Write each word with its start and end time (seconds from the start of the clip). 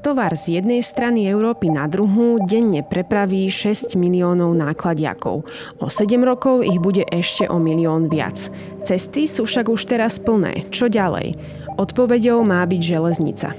Tovar 0.00 0.32
z 0.32 0.56
jednej 0.56 0.80
strany 0.80 1.28
Európy 1.28 1.68
na 1.68 1.84
druhú 1.84 2.40
denne 2.48 2.80
prepraví 2.80 3.52
6 3.52 4.00
miliónov 4.00 4.56
nákladiakov. 4.56 5.44
O 5.76 5.86
7 5.92 6.16
rokov 6.24 6.64
ich 6.64 6.80
bude 6.80 7.04
ešte 7.12 7.44
o 7.44 7.60
milión 7.60 8.08
viac. 8.08 8.48
Cesty 8.80 9.28
sú 9.28 9.44
však 9.44 9.68
už 9.68 9.92
teraz 9.92 10.16
plné. 10.16 10.64
Čo 10.72 10.88
ďalej? 10.88 11.36
Odpovedou 11.76 12.40
má 12.48 12.64
byť 12.64 12.80
železnica. 12.80 13.52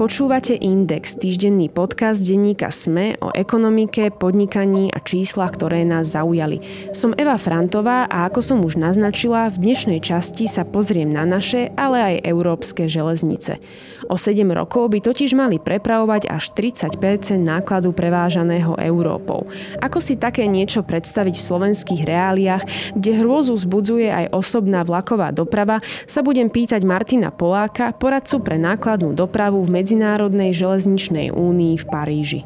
Počúvate 0.00 0.56
Index, 0.56 1.20
týždenný 1.20 1.68
podcast 1.68 2.24
denníka 2.24 2.72
SME 2.72 3.20
o 3.20 3.28
ekonomike, 3.28 4.08
podnikaní 4.16 4.88
a 5.02 5.06
číslach, 5.06 5.54
ktoré 5.54 5.86
nás 5.86 6.12
zaujali. 6.18 6.60
Som 6.92 7.14
Eva 7.14 7.38
Frantová 7.38 8.10
a 8.10 8.26
ako 8.26 8.40
som 8.42 8.58
už 8.62 8.78
naznačila, 8.78 9.48
v 9.48 9.70
dnešnej 9.70 10.02
časti 10.02 10.50
sa 10.50 10.66
pozriem 10.66 11.08
na 11.08 11.22
naše, 11.22 11.70
ale 11.78 12.02
aj 12.02 12.26
európske 12.26 12.90
železnice. 12.90 13.62
O 14.10 14.18
7 14.18 14.42
rokov 14.50 14.90
by 14.90 14.98
totiž 14.98 15.38
mali 15.38 15.62
prepravovať 15.62 16.26
až 16.26 16.50
30% 16.58 17.38
nákladu 17.38 17.94
prevážaného 17.94 18.74
Európou. 18.82 19.46
Ako 19.78 20.02
si 20.02 20.18
také 20.18 20.50
niečo 20.50 20.82
predstaviť 20.82 21.38
v 21.38 21.46
slovenských 21.46 22.02
reáliách, 22.02 22.94
kde 22.98 23.12
hrôzu 23.22 23.54
zbudzuje 23.54 24.10
aj 24.10 24.26
osobná 24.34 24.82
vlaková 24.82 25.30
doprava, 25.30 25.78
sa 26.10 26.26
budem 26.26 26.50
pýtať 26.50 26.82
Martina 26.82 27.30
Poláka, 27.30 27.94
poradcu 27.94 28.42
pre 28.42 28.58
nákladnú 28.58 29.14
dopravu 29.14 29.62
v 29.62 29.70
medzi 29.70 29.92
Medzinárodnej 29.92 30.56
železničnej 30.56 31.36
únii 31.36 31.76
v 31.76 31.84
Paríži. 31.84 32.40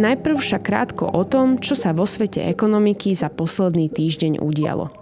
Najprv 0.00 0.40
však 0.40 0.64
krátko 0.64 1.04
o 1.12 1.28
tom, 1.28 1.60
čo 1.60 1.76
sa 1.76 1.92
vo 1.96 2.04
svete 2.04 2.44
ekonomiky 2.44 3.16
za 3.16 3.32
posledný 3.32 3.88
týždeň 3.88 4.44
udialo. 4.44 4.92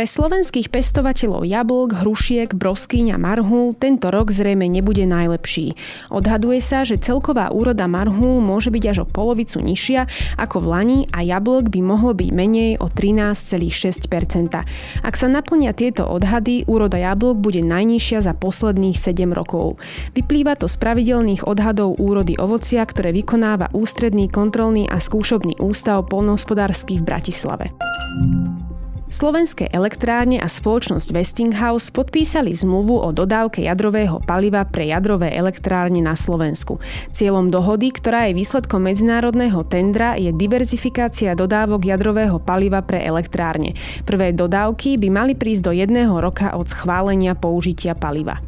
Pre 0.00 0.08
slovenských 0.08 0.72
pestovateľov 0.72 1.44
jablk, 1.44 2.00
hrušiek, 2.00 2.56
broskyň 2.56 3.12
a 3.12 3.16
marhul 3.20 3.76
tento 3.76 4.08
rok 4.08 4.32
zrejme 4.32 4.64
nebude 4.64 5.04
najlepší. 5.04 5.76
Odhaduje 6.08 6.56
sa, 6.64 6.88
že 6.88 6.96
celková 6.96 7.52
úroda 7.52 7.84
marhul 7.84 8.40
môže 8.40 8.72
byť 8.72 8.84
až 8.88 8.98
o 9.04 9.06
polovicu 9.12 9.60
nižšia 9.60 10.08
ako 10.40 10.64
v 10.64 10.66
Lani 10.72 11.00
a 11.12 11.20
jablk 11.20 11.68
by 11.68 11.84
mohlo 11.84 12.16
byť 12.16 12.32
menej 12.32 12.80
o 12.80 12.88
13,6%. 12.88 15.04
Ak 15.04 15.14
sa 15.20 15.28
naplnia 15.28 15.76
tieto 15.76 16.08
odhady, 16.08 16.64
úroda 16.64 16.96
jablk 16.96 17.36
bude 17.36 17.60
najnižšia 17.60 18.24
za 18.24 18.32
posledných 18.32 18.96
7 18.96 19.36
rokov. 19.36 19.76
Vyplýva 20.16 20.56
to 20.56 20.64
z 20.64 20.80
pravidelných 20.80 21.44
odhadov 21.44 22.00
úrody 22.00 22.40
ovocia, 22.40 22.88
ktoré 22.88 23.12
vykonáva 23.12 23.68
Ústredný 23.76 24.32
kontrolný 24.32 24.88
a 24.88 24.96
skúšobný 24.96 25.60
ústav 25.60 26.08
polnohospodársky 26.08 26.96
v 26.96 27.04
Bratislave. 27.04 27.68
Slovenské 29.10 29.66
elektrárne 29.74 30.38
a 30.38 30.46
spoločnosť 30.46 31.10
Westinghouse 31.10 31.90
podpísali 31.90 32.54
zmluvu 32.54 32.94
o 32.94 33.10
dodávke 33.10 33.66
jadrového 33.66 34.22
paliva 34.22 34.62
pre 34.62 34.86
jadrové 34.86 35.34
elektrárne 35.34 35.98
na 35.98 36.14
Slovensku. 36.14 36.78
Cieľom 37.10 37.50
dohody, 37.50 37.90
ktorá 37.90 38.30
je 38.30 38.38
výsledkom 38.38 38.86
medzinárodného 38.86 39.66
tendra, 39.66 40.14
je 40.14 40.30
diverzifikácia 40.30 41.34
dodávok 41.34 41.90
jadrového 41.90 42.38
paliva 42.38 42.86
pre 42.86 43.02
elektrárne. 43.02 43.74
Prvé 44.06 44.30
dodávky 44.30 44.94
by 44.94 45.08
mali 45.10 45.34
prísť 45.34 45.66
do 45.66 45.72
jedného 45.74 46.14
roka 46.14 46.54
od 46.54 46.70
schválenia 46.70 47.34
použitia 47.34 47.98
paliva. 47.98 48.38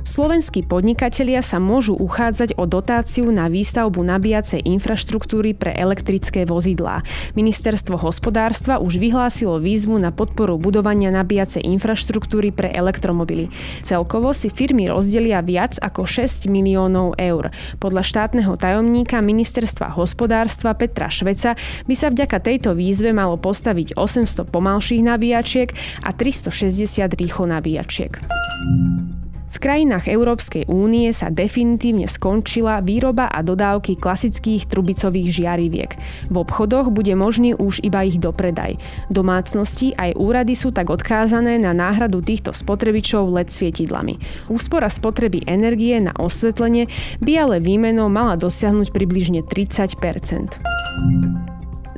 Slovenskí 0.00 0.64
podnikatelia 0.64 1.44
sa 1.44 1.60
môžu 1.60 1.92
uchádzať 1.92 2.56
o 2.56 2.64
dotáciu 2.64 3.28
na 3.28 3.52
výstavbu 3.52 4.00
nabíjacej 4.00 4.64
infraštruktúry 4.64 5.52
pre 5.52 5.76
elektrické 5.76 6.48
vozidlá. 6.48 7.04
Ministerstvo 7.36 8.00
hospodárstva 8.00 8.80
už 8.80 8.96
vyhlásilo 8.96 9.60
výzvu 9.60 10.00
na 10.00 10.08
podporu 10.08 10.56
budovania 10.56 11.12
nabíjacej 11.12 11.68
infraštruktúry 11.68 12.48
pre 12.48 12.72
elektromobily. 12.72 13.52
Celkovo 13.84 14.32
si 14.32 14.48
firmy 14.48 14.88
rozdelia 14.88 15.44
viac 15.44 15.76
ako 15.76 16.08
6 16.08 16.48
miliónov 16.48 17.20
eur. 17.20 17.52
Podľa 17.76 18.00
štátneho 18.00 18.56
tajomníka 18.56 19.20
Ministerstva 19.20 19.92
hospodárstva 20.00 20.72
Petra 20.72 21.12
Šveca 21.12 21.60
by 21.84 21.94
sa 21.94 22.08
vďaka 22.08 22.40
tejto 22.40 22.72
výzve 22.72 23.12
malo 23.12 23.36
postaviť 23.36 24.00
800 24.00 24.48
pomalších 24.48 25.04
nabíjačiek 25.04 25.68
a 26.00 26.10
360 26.16 27.04
rýchlo 27.20 27.44
nabíjačiek. 27.44 28.16
Krajinách 29.60 30.08
Európskej 30.08 30.72
únie 30.72 31.12
sa 31.12 31.28
definitívne 31.28 32.08
skončila 32.08 32.80
výroba 32.80 33.28
a 33.28 33.44
dodávky 33.44 34.00
klasických 34.00 34.64
trubicových 34.64 35.28
žiariviek. 35.28 35.92
V 36.32 36.34
obchodoch 36.40 36.88
bude 36.88 37.12
možný 37.12 37.52
už 37.52 37.84
iba 37.84 38.00
ich 38.08 38.16
dopredaj. 38.16 38.80
Domácnosti 39.12 39.92
aj 40.00 40.16
úrady 40.16 40.56
sú 40.56 40.72
tak 40.72 40.88
odkázané 40.88 41.60
na 41.60 41.76
náhradu 41.76 42.24
týchto 42.24 42.56
spotrebičov 42.56 43.28
LED 43.28 43.52
svietidlami. 43.52 44.16
Úspora 44.48 44.88
spotreby 44.88 45.44
energie 45.44 46.00
na 46.00 46.16
osvetlenie 46.16 46.88
by 47.20 47.32
ale 47.36 47.56
výmenou 47.60 48.08
mala 48.08 48.40
dosiahnuť 48.40 48.96
približne 48.96 49.44
30 49.44 50.00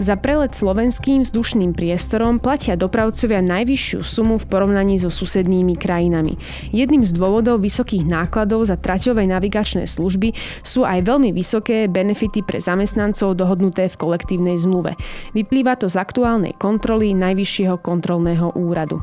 za 0.01 0.17
prelet 0.17 0.57
slovenským 0.57 1.23
vzdušným 1.27 1.77
priestorom 1.77 2.41
platia 2.41 2.77
dopravcovia 2.79 3.45
najvyššiu 3.45 4.01
sumu 4.01 4.37
v 4.41 4.49
porovnaní 4.49 4.97
so 4.97 5.13
susednými 5.13 5.77
krajinami. 5.77 6.41
Jedným 6.73 7.05
z 7.05 7.13
dôvodov 7.13 7.61
vysokých 7.61 8.09
nákladov 8.09 8.69
za 8.69 8.81
traťové 8.81 9.29
navigačné 9.29 9.85
služby 9.85 10.33
sú 10.65 10.83
aj 10.89 11.05
veľmi 11.05 11.31
vysoké 11.31 11.87
benefity 11.87 12.41
pre 12.41 12.59
zamestnancov 12.59 13.37
dohodnuté 13.37 13.87
v 13.93 13.99
kolektívnej 14.01 14.57
zmluve. 14.59 14.97
Vyplýva 15.37 15.77
to 15.77 15.87
z 15.87 16.01
aktuálnej 16.01 16.57
kontroly 16.57 17.13
Najvyššieho 17.13 17.81
kontrolného 17.81 18.57
úradu. 18.57 19.01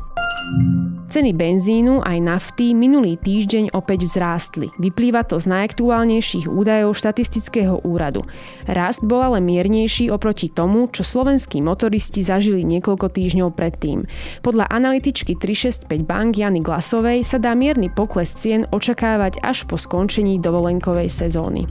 Ceny 1.10 1.34
benzínu 1.34 2.06
aj 2.06 2.22
nafty 2.22 2.70
minulý 2.70 3.18
týždeň 3.18 3.74
opäť 3.74 4.06
vzrástli. 4.06 4.70
Vyplýva 4.78 5.26
to 5.26 5.42
z 5.42 5.50
najaktuálnejších 5.50 6.46
údajov 6.46 6.94
štatistického 6.94 7.82
úradu. 7.82 8.22
Rast 8.70 9.02
bol 9.02 9.18
ale 9.18 9.42
miernejší 9.42 10.06
oproti 10.06 10.46
tomu, 10.46 10.86
čo 10.86 11.02
slovenskí 11.02 11.66
motoristi 11.66 12.22
zažili 12.22 12.62
niekoľko 12.62 13.10
týždňov 13.10 13.50
predtým. 13.58 14.06
Podľa 14.46 14.70
analytičky 14.70 15.34
365 15.34 15.90
bank 16.06 16.38
Jany 16.38 16.62
Glasovej 16.62 17.26
sa 17.26 17.42
dá 17.42 17.58
mierny 17.58 17.90
pokles 17.90 18.30
cien 18.30 18.70
očakávať 18.70 19.42
až 19.42 19.66
po 19.66 19.74
skončení 19.74 20.38
dovolenkovej 20.38 21.10
sezóny. 21.10 21.66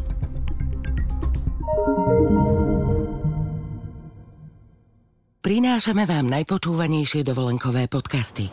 Prinášame 5.40 6.04
vám 6.04 6.28
najpočúvanejšie 6.28 7.24
dovolenkové 7.24 7.88
podcasty. 7.88 8.52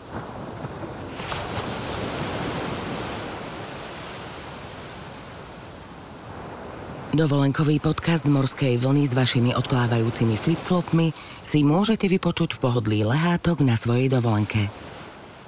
Dovolenkový 7.16 7.80
podcast 7.80 8.28
Morskej 8.28 8.76
vlny 8.76 9.08
s 9.08 9.16
vašimi 9.16 9.56
odplávajúcimi 9.56 10.36
flipflopmi 10.36 11.16
si 11.40 11.64
môžete 11.64 12.12
vypočuť 12.12 12.60
v 12.60 12.60
pohodlí 12.60 13.08
lehátok 13.08 13.64
na 13.64 13.72
svojej 13.80 14.12
dovolenke. 14.12 14.68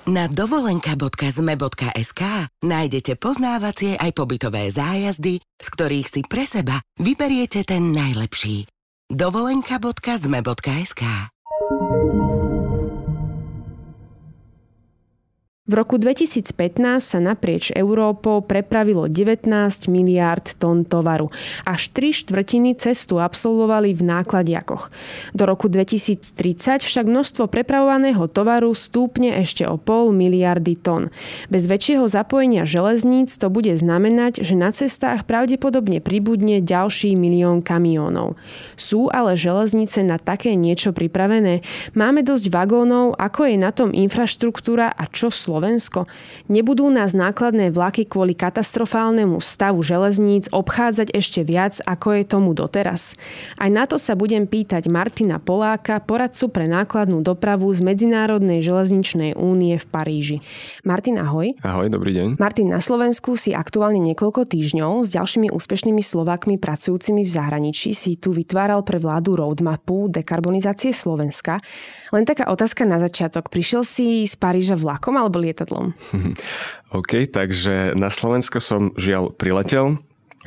Na 0.08 0.32
dovolenka.zme.sk 0.32 2.22
nájdete 2.64 3.20
poznávacie 3.20 4.00
aj 4.00 4.16
pobytové 4.16 4.72
zájazdy, 4.72 5.44
z 5.44 5.66
ktorých 5.68 6.08
si 6.08 6.24
pre 6.24 6.48
seba 6.48 6.80
vyberiete 6.96 7.60
ten 7.68 7.92
najlepší. 7.92 8.64
dovolenka.zme.sk 9.12 11.04
V 15.68 15.76
roku 15.76 16.00
2015 16.00 16.56
sa 16.96 17.20
naprieč 17.20 17.68
Európou 17.76 18.40
prepravilo 18.40 19.04
19 19.04 19.44
miliárd 19.92 20.56
tón 20.56 20.88
tovaru. 20.88 21.28
Až 21.68 21.92
3 21.92 22.24
štvrtiny 22.24 22.72
cestu 22.80 23.20
absolvovali 23.20 23.92
v 23.92 24.00
nákladiakoch. 24.00 24.88
Do 25.36 25.44
roku 25.44 25.68
2030 25.68 26.80
však 26.80 27.04
množstvo 27.04 27.52
prepravovaného 27.52 28.32
tovaru 28.32 28.72
stúpne 28.72 29.36
ešte 29.44 29.68
o 29.68 29.76
pol 29.76 30.08
miliardy 30.16 30.72
tón. 30.72 31.12
Bez 31.52 31.68
väčšieho 31.68 32.08
zapojenia 32.08 32.64
železníc 32.64 33.36
to 33.36 33.52
bude 33.52 33.76
znamenať, 33.76 34.40
že 34.40 34.56
na 34.56 34.72
cestách 34.72 35.28
pravdepodobne 35.28 36.00
pribudne 36.00 36.64
ďalší 36.64 37.12
milión 37.12 37.60
kamiónov. 37.60 38.40
Sú 38.80 39.12
ale 39.12 39.36
železnice 39.36 40.00
na 40.00 40.16
také 40.16 40.56
niečo 40.56 40.96
pripravené? 40.96 41.60
Máme 41.92 42.24
dosť 42.24 42.56
vagónov, 42.56 43.20
ako 43.20 43.52
je 43.52 43.56
na 43.60 43.68
tom 43.68 43.92
infraštruktúra 43.92 44.96
a 44.96 45.04
čo 45.12 45.28
Slovensko 45.28 45.57
Slovensko? 45.58 46.06
Nebudú 46.46 46.86
nás 46.86 47.18
nákladné 47.18 47.74
vlaky 47.74 48.06
kvôli 48.06 48.38
katastrofálnemu 48.38 49.42
stavu 49.42 49.82
železníc 49.82 50.46
obchádzať 50.54 51.10
ešte 51.10 51.42
viac, 51.42 51.82
ako 51.82 52.14
je 52.14 52.22
tomu 52.22 52.54
doteraz? 52.54 53.18
Aj 53.58 53.66
na 53.66 53.82
to 53.90 53.98
sa 53.98 54.14
budem 54.14 54.46
pýtať 54.46 54.86
Martina 54.86 55.42
Poláka, 55.42 55.98
poradcu 55.98 56.46
pre 56.54 56.70
nákladnú 56.70 57.26
dopravu 57.26 57.66
z 57.74 57.82
Medzinárodnej 57.82 58.62
železničnej 58.62 59.34
únie 59.34 59.74
v 59.82 59.86
Paríži. 59.90 60.36
Martin, 60.86 61.18
ahoj. 61.18 61.58
Ahoj, 61.66 61.90
dobrý 61.90 62.14
deň. 62.14 62.28
Martin, 62.38 62.70
na 62.70 62.78
Slovensku 62.78 63.34
si 63.34 63.50
aktuálne 63.50 63.98
niekoľko 63.98 64.46
týždňov 64.46 65.10
s 65.10 65.18
ďalšími 65.18 65.50
úspešnými 65.50 66.06
Slovakmi 66.06 66.62
pracujúcimi 66.62 67.26
v 67.26 67.30
zahraničí 67.34 67.90
si 67.98 68.14
tu 68.14 68.30
vytváral 68.30 68.86
pre 68.86 69.02
vládu 69.02 69.34
roadmapu 69.34 70.06
dekarbonizácie 70.06 70.94
Slovenska. 70.94 71.58
Len 72.14 72.22
taká 72.22 72.46
otázka 72.48 72.86
na 72.86 73.02
začiatok. 73.02 73.50
Prišiel 73.50 73.82
si 73.82 74.22
z 74.24 74.34
Paríža 74.38 74.78
vlakom 74.78 75.18
alebo 75.18 75.42
lietadlom? 75.48 75.96
OK, 76.98 77.26
takže 77.32 77.96
na 77.96 78.12
Slovensko 78.12 78.60
som 78.60 78.92
žiaľ 79.00 79.32
priletel. 79.32 79.96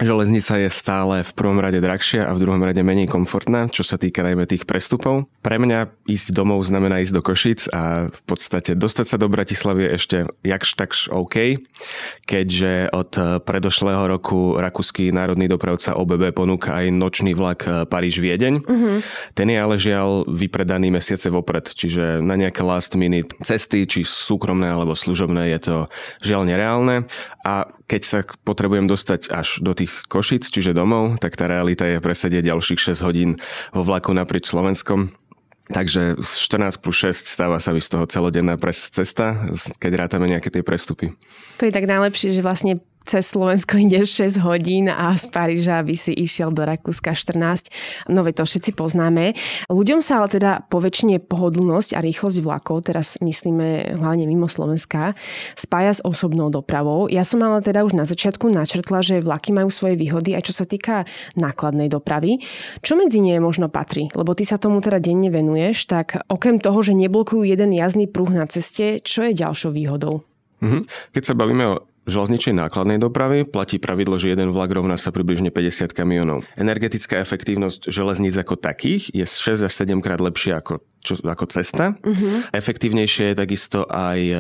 Železnica 0.02 0.58
je 0.58 0.70
stále 0.74 1.22
v 1.22 1.32
prvom 1.38 1.62
rade 1.62 1.78
drahšia 1.78 2.26
a 2.26 2.34
v 2.34 2.42
druhom 2.42 2.58
rade 2.58 2.82
menej 2.82 3.06
komfortná, 3.06 3.70
čo 3.70 3.86
sa 3.86 4.02
týka 4.02 4.26
najmä 4.26 4.50
tých 4.50 4.66
prestupov. 4.66 5.30
Pre 5.46 5.58
mňa 5.62 5.94
ísť 6.10 6.34
domov 6.34 6.66
znamená 6.66 7.06
ísť 7.06 7.14
do 7.14 7.22
Košic 7.22 7.70
a 7.70 8.10
v 8.10 8.22
podstate 8.26 8.74
dostať 8.74 9.06
sa 9.06 9.18
do 9.22 9.30
Bratislavy 9.30 9.86
je 9.86 9.90
ešte 9.94 10.18
jakž 10.42 10.70
takž 10.74 10.98
OK, 11.14 11.62
keďže 12.26 12.90
od 12.90 13.12
predošlého 13.46 14.10
roku 14.10 14.58
Rakúsky 14.58 15.14
národný 15.14 15.46
dopravca 15.46 15.94
OBB 15.94 16.34
ponúka 16.34 16.82
aj 16.82 16.90
nočný 16.90 17.38
vlak 17.38 17.70
Paríž-Viedeň. 17.86 18.66
Mm-hmm. 18.66 18.98
Ten 19.38 19.48
je 19.54 19.58
ale 19.62 19.76
žiaľ 19.78 20.26
vypredaný 20.26 20.90
mesiace 20.90 21.30
vopred, 21.30 21.70
čiže 21.70 22.26
na 22.26 22.34
nejaké 22.34 22.66
last 22.66 22.98
minute 22.98 23.38
cesty, 23.46 23.86
či 23.86 24.02
súkromné 24.02 24.66
alebo 24.66 24.98
služobné 24.98 25.54
je 25.54 25.60
to 25.62 25.76
žiaľ 26.26 26.50
nereálne 26.50 27.06
a 27.46 27.70
keď 27.92 28.02
sa 28.08 28.20
potrebujem 28.48 28.88
dostať 28.88 29.28
až 29.36 29.60
do 29.60 29.76
tých 29.76 30.08
Košic, 30.08 30.48
čiže 30.48 30.72
domov, 30.72 31.20
tak 31.20 31.36
tá 31.36 31.52
realita 31.52 31.84
je 31.84 32.00
presedieť 32.00 32.48
ďalších 32.48 32.96
6 32.96 33.04
hodín 33.04 33.36
vo 33.76 33.84
vlaku 33.84 34.16
naprieč 34.16 34.48
Slovenskom. 34.48 35.12
Takže 35.72 36.16
14 36.24 36.80
plus 36.80 36.96
6 37.12 37.28
stáva 37.28 37.60
sa 37.60 37.76
mi 37.76 37.84
z 37.84 37.92
toho 37.92 38.08
celodenná 38.08 38.56
pres 38.56 38.88
cesta, 38.92 39.44
keď 39.80 40.08
rátame 40.08 40.32
nejaké 40.32 40.48
tie 40.48 40.64
prestupy. 40.64 41.12
To 41.60 41.68
je 41.68 41.76
tak 41.76 41.84
najlepšie, 41.84 42.32
že 42.32 42.40
vlastne 42.40 42.80
cez 43.12 43.28
Slovensko 43.28 43.76
ide 43.76 44.08
6 44.08 44.40
hodín 44.40 44.88
a 44.88 45.12
z 45.20 45.28
Paríža 45.28 45.84
by 45.84 46.00
si 46.00 46.16
išiel 46.16 46.56
do 46.56 46.64
Rakúska 46.64 47.12
14. 47.12 47.68
No 48.08 48.24
to 48.24 48.48
všetci 48.48 48.72
poznáme. 48.72 49.36
Ľuďom 49.68 50.00
sa 50.00 50.24
ale 50.24 50.32
teda 50.32 50.64
poväčšine 50.72 51.20
pohodlnosť 51.20 51.92
a 51.92 52.00
rýchlosť 52.00 52.40
vlakov, 52.40 52.88
teraz 52.88 53.20
myslíme 53.20 54.00
hlavne 54.00 54.24
mimo 54.32 54.48
Slovenska, 54.48 55.20
spája 55.60 56.00
s 56.00 56.02
osobnou 56.08 56.48
dopravou. 56.48 57.12
Ja 57.12 57.28
som 57.28 57.44
ale 57.44 57.60
teda 57.60 57.84
už 57.84 58.00
na 58.00 58.08
začiatku 58.08 58.48
načrtla, 58.48 59.04
že 59.04 59.20
vlaky 59.20 59.52
majú 59.52 59.68
svoje 59.68 60.00
výhody 60.00 60.32
aj 60.32 60.48
čo 60.48 60.54
sa 60.56 60.64
týka 60.64 61.04
nákladnej 61.36 61.92
dopravy. 61.92 62.40
Čo 62.80 62.96
medzi 62.96 63.20
nie 63.20 63.36
možno 63.44 63.68
patrí? 63.68 64.08
Lebo 64.16 64.32
ty 64.40 64.48
sa 64.48 64.56
tomu 64.56 64.80
teda 64.80 65.04
denne 65.04 65.28
venuješ, 65.28 65.84
tak 65.92 66.24
okrem 66.32 66.64
toho, 66.64 66.80
že 66.80 66.96
neblokujú 66.96 67.44
jeden 67.44 67.76
jazdný 67.76 68.08
pruh 68.08 68.32
na 68.32 68.48
ceste, 68.48 69.04
čo 69.04 69.28
je 69.28 69.36
ďalšou 69.36 69.76
výhodou? 69.76 70.24
Mhm. 70.64 70.88
Keď 71.12 71.24
sa 71.28 71.36
bavíme 71.36 71.66
o 71.68 71.91
železničnej 72.10 72.58
nákladnej 72.58 72.98
dopravy 72.98 73.46
platí 73.46 73.78
pravidlo, 73.78 74.18
že 74.18 74.34
jeden 74.34 74.50
vlak 74.50 74.74
rovná 74.74 74.98
sa 74.98 75.14
približne 75.14 75.54
50 75.54 75.94
kamionov. 75.94 76.48
Energetická 76.58 77.22
efektívnosť 77.22 77.94
železníc 77.94 78.34
ako 78.38 78.58
takých 78.58 79.14
je 79.14 79.26
6 79.26 79.68
až 79.68 79.74
7 79.74 80.02
krát 80.02 80.18
lepšia 80.18 80.62
ako, 80.62 80.82
čo, 81.06 81.22
ako 81.22 81.46
cesta. 81.54 81.94
Uh-huh. 82.02 82.42
Efektívnejšie 82.52 83.34
je 83.34 83.36
takisto 83.38 83.86
aj 83.86 84.20
e, 84.20 84.36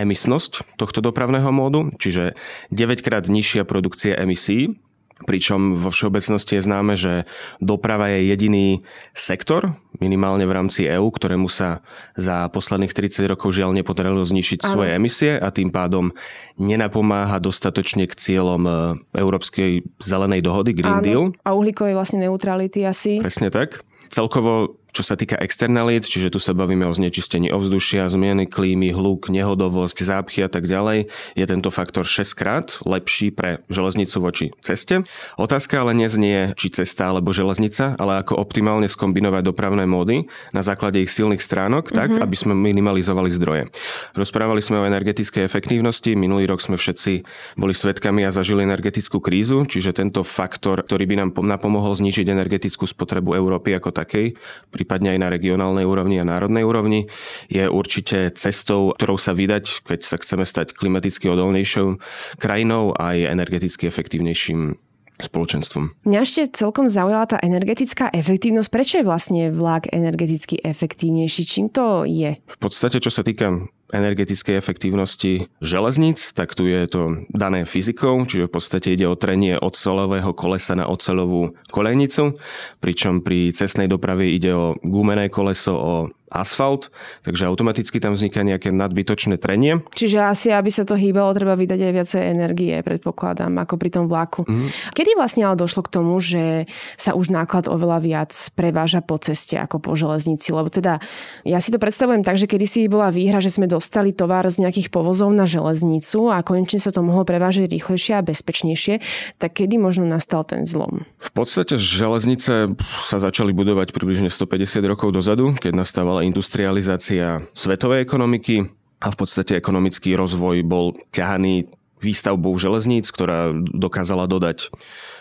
emisnosť 0.00 0.80
tohto 0.80 1.04
dopravného 1.04 1.52
módu, 1.52 1.92
čiže 2.00 2.32
9 2.72 3.04
krát 3.04 3.28
nižšia 3.28 3.68
produkcia 3.68 4.16
emisí 4.16 4.80
pričom 5.22 5.78
vo 5.78 5.94
všeobecnosti 5.94 6.58
je 6.58 6.66
známe, 6.66 6.94
že 6.98 7.24
doprava 7.62 8.10
je 8.10 8.34
jediný 8.34 8.66
sektor, 9.14 9.78
minimálne 10.02 10.42
v 10.42 10.52
rámci 10.58 10.90
EÚ, 10.90 11.06
ktorému 11.14 11.46
sa 11.46 11.86
za 12.18 12.50
posledných 12.50 12.90
30 12.90 13.30
rokov 13.30 13.54
žiaľ 13.54 13.70
nepodarilo 13.70 14.26
znišiť 14.26 14.66
Áno. 14.66 14.70
svoje 14.74 14.90
emisie 14.98 15.38
a 15.38 15.54
tým 15.54 15.70
pádom 15.70 16.10
nenapomáha 16.58 17.38
dostatočne 17.38 18.10
k 18.10 18.14
cieľom 18.18 18.62
e, 18.66 18.72
Európskej 19.14 19.86
zelenej 20.02 20.42
dohody 20.42 20.74
Green 20.74 20.98
Áno. 20.98 21.06
Deal. 21.06 21.22
A 21.46 21.54
uhlíkovej 21.54 21.94
vlastne 21.94 22.26
neutrality 22.26 22.82
asi. 22.82 23.22
Presne 23.22 23.54
tak. 23.54 23.86
Celkovo 24.10 24.81
čo 24.92 25.00
sa 25.00 25.16
týka 25.16 25.40
externalít, 25.40 26.04
čiže 26.04 26.28
tu 26.28 26.38
sa 26.38 26.52
bavíme 26.52 26.84
o 26.84 26.92
znečistení 26.92 27.48
ovzdušia, 27.48 28.12
zmieny 28.12 28.44
klímy, 28.44 28.92
hluk, 28.92 29.32
nehodovosť, 29.32 30.04
zápchy 30.04 30.44
a 30.44 30.50
tak 30.52 30.68
ďalej, 30.68 31.08
je 31.32 31.44
tento 31.48 31.72
faktor 31.72 32.04
6 32.04 32.36
krát 32.36 32.76
lepší 32.84 33.32
pre 33.32 33.64
železnicu 33.72 34.16
voči 34.20 34.46
ceste. 34.60 35.08
Otázka 35.40 35.80
ale 35.80 35.96
neznie, 35.96 36.52
či 36.60 36.68
cesta 36.68 37.08
alebo 37.08 37.32
železnica, 37.32 37.96
ale 37.96 38.20
ako 38.20 38.36
optimálne 38.36 38.84
skombinovať 38.84 39.42
dopravné 39.48 39.88
módy 39.88 40.28
na 40.52 40.60
základe 40.60 41.00
ich 41.00 41.08
silných 41.08 41.40
stránok, 41.40 41.88
tak, 41.88 42.12
mm-hmm. 42.12 42.24
aby 42.28 42.36
sme 42.36 42.52
minimalizovali 42.52 43.32
zdroje. 43.32 43.72
Rozprávali 44.12 44.60
sme 44.60 44.84
o 44.84 44.88
energetickej 44.88 45.48
efektívnosti, 45.48 46.12
minulý 46.12 46.44
rok 46.52 46.60
sme 46.60 46.76
všetci 46.76 47.24
boli 47.56 47.72
svetkami 47.72 48.28
a 48.28 48.34
zažili 48.34 48.68
energetickú 48.68 49.24
krízu, 49.24 49.64
čiže 49.64 49.96
tento 49.96 50.20
faktor, 50.20 50.84
ktorý 50.84 51.08
by 51.08 51.16
nám 51.24 51.30
napomohol 51.40 51.96
znižiť 51.96 52.28
energetickú 52.28 52.84
spotrebu 52.84 53.32
Európy 53.32 53.72
ako 53.72 53.88
takej, 53.88 54.36
prípadne 54.82 55.14
aj 55.14 55.20
na 55.22 55.30
regionálnej 55.30 55.86
úrovni 55.86 56.18
a 56.18 56.26
národnej 56.26 56.66
úrovni, 56.66 57.06
je 57.46 57.70
určite 57.70 58.34
cestou, 58.34 58.90
ktorou 58.98 59.14
sa 59.14 59.30
vydať, 59.30 59.86
keď 59.86 60.00
sa 60.02 60.18
chceme 60.18 60.42
stať 60.42 60.74
klimaticky 60.74 61.30
odolnejšou 61.30 62.02
krajinou 62.42 62.98
a 62.98 63.14
aj 63.14 63.30
energeticky 63.30 63.86
efektívnejším 63.86 64.74
spoločenstvom. 65.22 66.02
Mňa 66.02 66.18
ešte 66.26 66.42
celkom 66.58 66.90
zaujala 66.90 67.30
tá 67.30 67.38
energetická 67.38 68.10
efektívnosť. 68.10 68.68
Prečo 68.74 68.94
je 68.98 69.06
vlastne 69.06 69.42
vlak 69.54 69.86
energeticky 69.94 70.58
efektívnejší? 70.58 71.46
Čím 71.46 71.70
to 71.70 72.02
je? 72.02 72.34
V 72.34 72.58
podstate, 72.58 72.98
čo 72.98 73.14
sa 73.14 73.22
týka 73.22 73.70
energetickej 73.92 74.56
efektívnosti 74.56 75.46
železníc, 75.60 76.32
tak 76.32 76.56
tu 76.56 76.64
je 76.66 76.88
to 76.88 77.28
dané 77.28 77.68
fyzikou, 77.68 78.24
čiže 78.24 78.48
v 78.48 78.54
podstate 78.56 78.96
ide 78.96 79.04
o 79.04 79.14
trenie 79.14 79.60
oceľového 79.60 80.32
kolesa 80.32 80.72
na 80.72 80.88
oceľovú 80.88 81.54
kolejnicu, 81.68 82.40
pričom 82.80 83.20
pri 83.20 83.52
cestnej 83.52 83.86
doprave 83.86 84.32
ide 84.32 84.56
o 84.56 84.74
gumené 84.80 85.28
koleso, 85.28 85.76
o 85.76 85.94
asfalt, 86.32 86.88
takže 87.22 87.44
automaticky 87.44 88.00
tam 88.00 88.16
vzniká 88.16 88.40
nejaké 88.40 88.72
nadbytočné 88.72 89.36
trenie. 89.36 89.84
Čiže 89.92 90.18
asi, 90.24 90.48
aby 90.48 90.72
sa 90.72 90.88
to 90.88 90.96
hýbalo, 90.96 91.36
treba 91.36 91.52
vydať 91.52 91.80
aj 91.84 91.92
viacej 91.92 92.22
energie, 92.24 92.74
predpokladám, 92.80 93.52
ako 93.60 93.74
pri 93.76 93.90
tom 93.92 94.04
vlaku. 94.08 94.48
Mm. 94.48 94.72
Kedy 94.96 95.10
vlastne 95.14 95.44
ale 95.44 95.60
došlo 95.60 95.84
k 95.84 95.92
tomu, 95.92 96.16
že 96.18 96.64
sa 96.96 97.12
už 97.12 97.28
náklad 97.28 97.68
oveľa 97.68 97.98
viac 98.00 98.32
preváža 98.56 99.04
po 99.04 99.20
ceste 99.20 99.60
ako 99.60 99.78
po 99.78 99.92
železnici? 99.92 100.50
Lebo 100.56 100.72
teda 100.72 101.04
ja 101.44 101.60
si 101.60 101.68
to 101.68 101.76
predstavujem 101.76 102.24
tak, 102.24 102.40
že 102.40 102.48
kedy 102.48 102.64
si 102.64 102.80
bola 102.88 103.12
výhra, 103.12 103.44
že 103.44 103.52
sme 103.52 103.68
dostali 103.68 104.16
tovar 104.16 104.48
z 104.48 104.64
nejakých 104.64 104.88
povozov 104.88 105.30
na 105.36 105.44
železnicu 105.44 106.32
a 106.32 106.40
konečne 106.40 106.80
sa 106.80 106.88
to 106.88 107.04
mohlo 107.04 107.28
prevážať 107.28 107.68
rýchlejšie 107.68 108.16
a 108.16 108.24
bezpečnejšie, 108.24 109.04
tak 109.36 109.60
kedy 109.60 109.76
možno 109.76 110.08
nastal 110.08 110.46
ten 110.48 110.64
zlom? 110.64 111.04
V 111.20 111.30
podstate 111.36 111.76
železnice 111.76 112.72
sa 113.04 113.18
začali 113.20 113.52
budovať 113.52 113.92
približne 113.92 114.32
150 114.32 114.80
rokov 114.88 115.12
dozadu, 115.12 115.52
keď 115.58 115.76
nastávala 115.76 116.21
industrializácia 116.22 117.42
svetovej 117.52 118.06
ekonomiky 118.06 118.66
a 119.02 119.10
v 119.10 119.16
podstate 119.18 119.58
ekonomický 119.58 120.14
rozvoj 120.14 120.62
bol 120.62 120.94
ťahaný 121.10 121.66
výstavbou 122.02 122.54
železníc, 122.58 123.10
ktorá 123.14 123.54
dokázala 123.54 124.26
dodať 124.26 124.74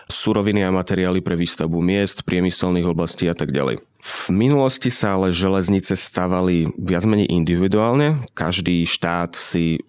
suroviny 0.10 0.66
a 0.66 0.74
materiály 0.74 1.22
pre 1.24 1.38
výstavbu 1.38 1.80
miest, 1.80 2.26
priemyselných 2.28 2.90
oblastí 2.90 3.30
a 3.30 3.38
tak 3.38 3.54
ďalej. 3.54 3.80
V 4.02 4.26
minulosti 4.34 4.90
sa 4.90 5.16
ale 5.16 5.30
železnice 5.30 5.94
stavali 5.94 6.74
viac 6.76 7.06
menej 7.06 7.30
individuálne. 7.30 8.26
Každý 8.34 8.84
štát 8.84 9.38
si 9.38 9.86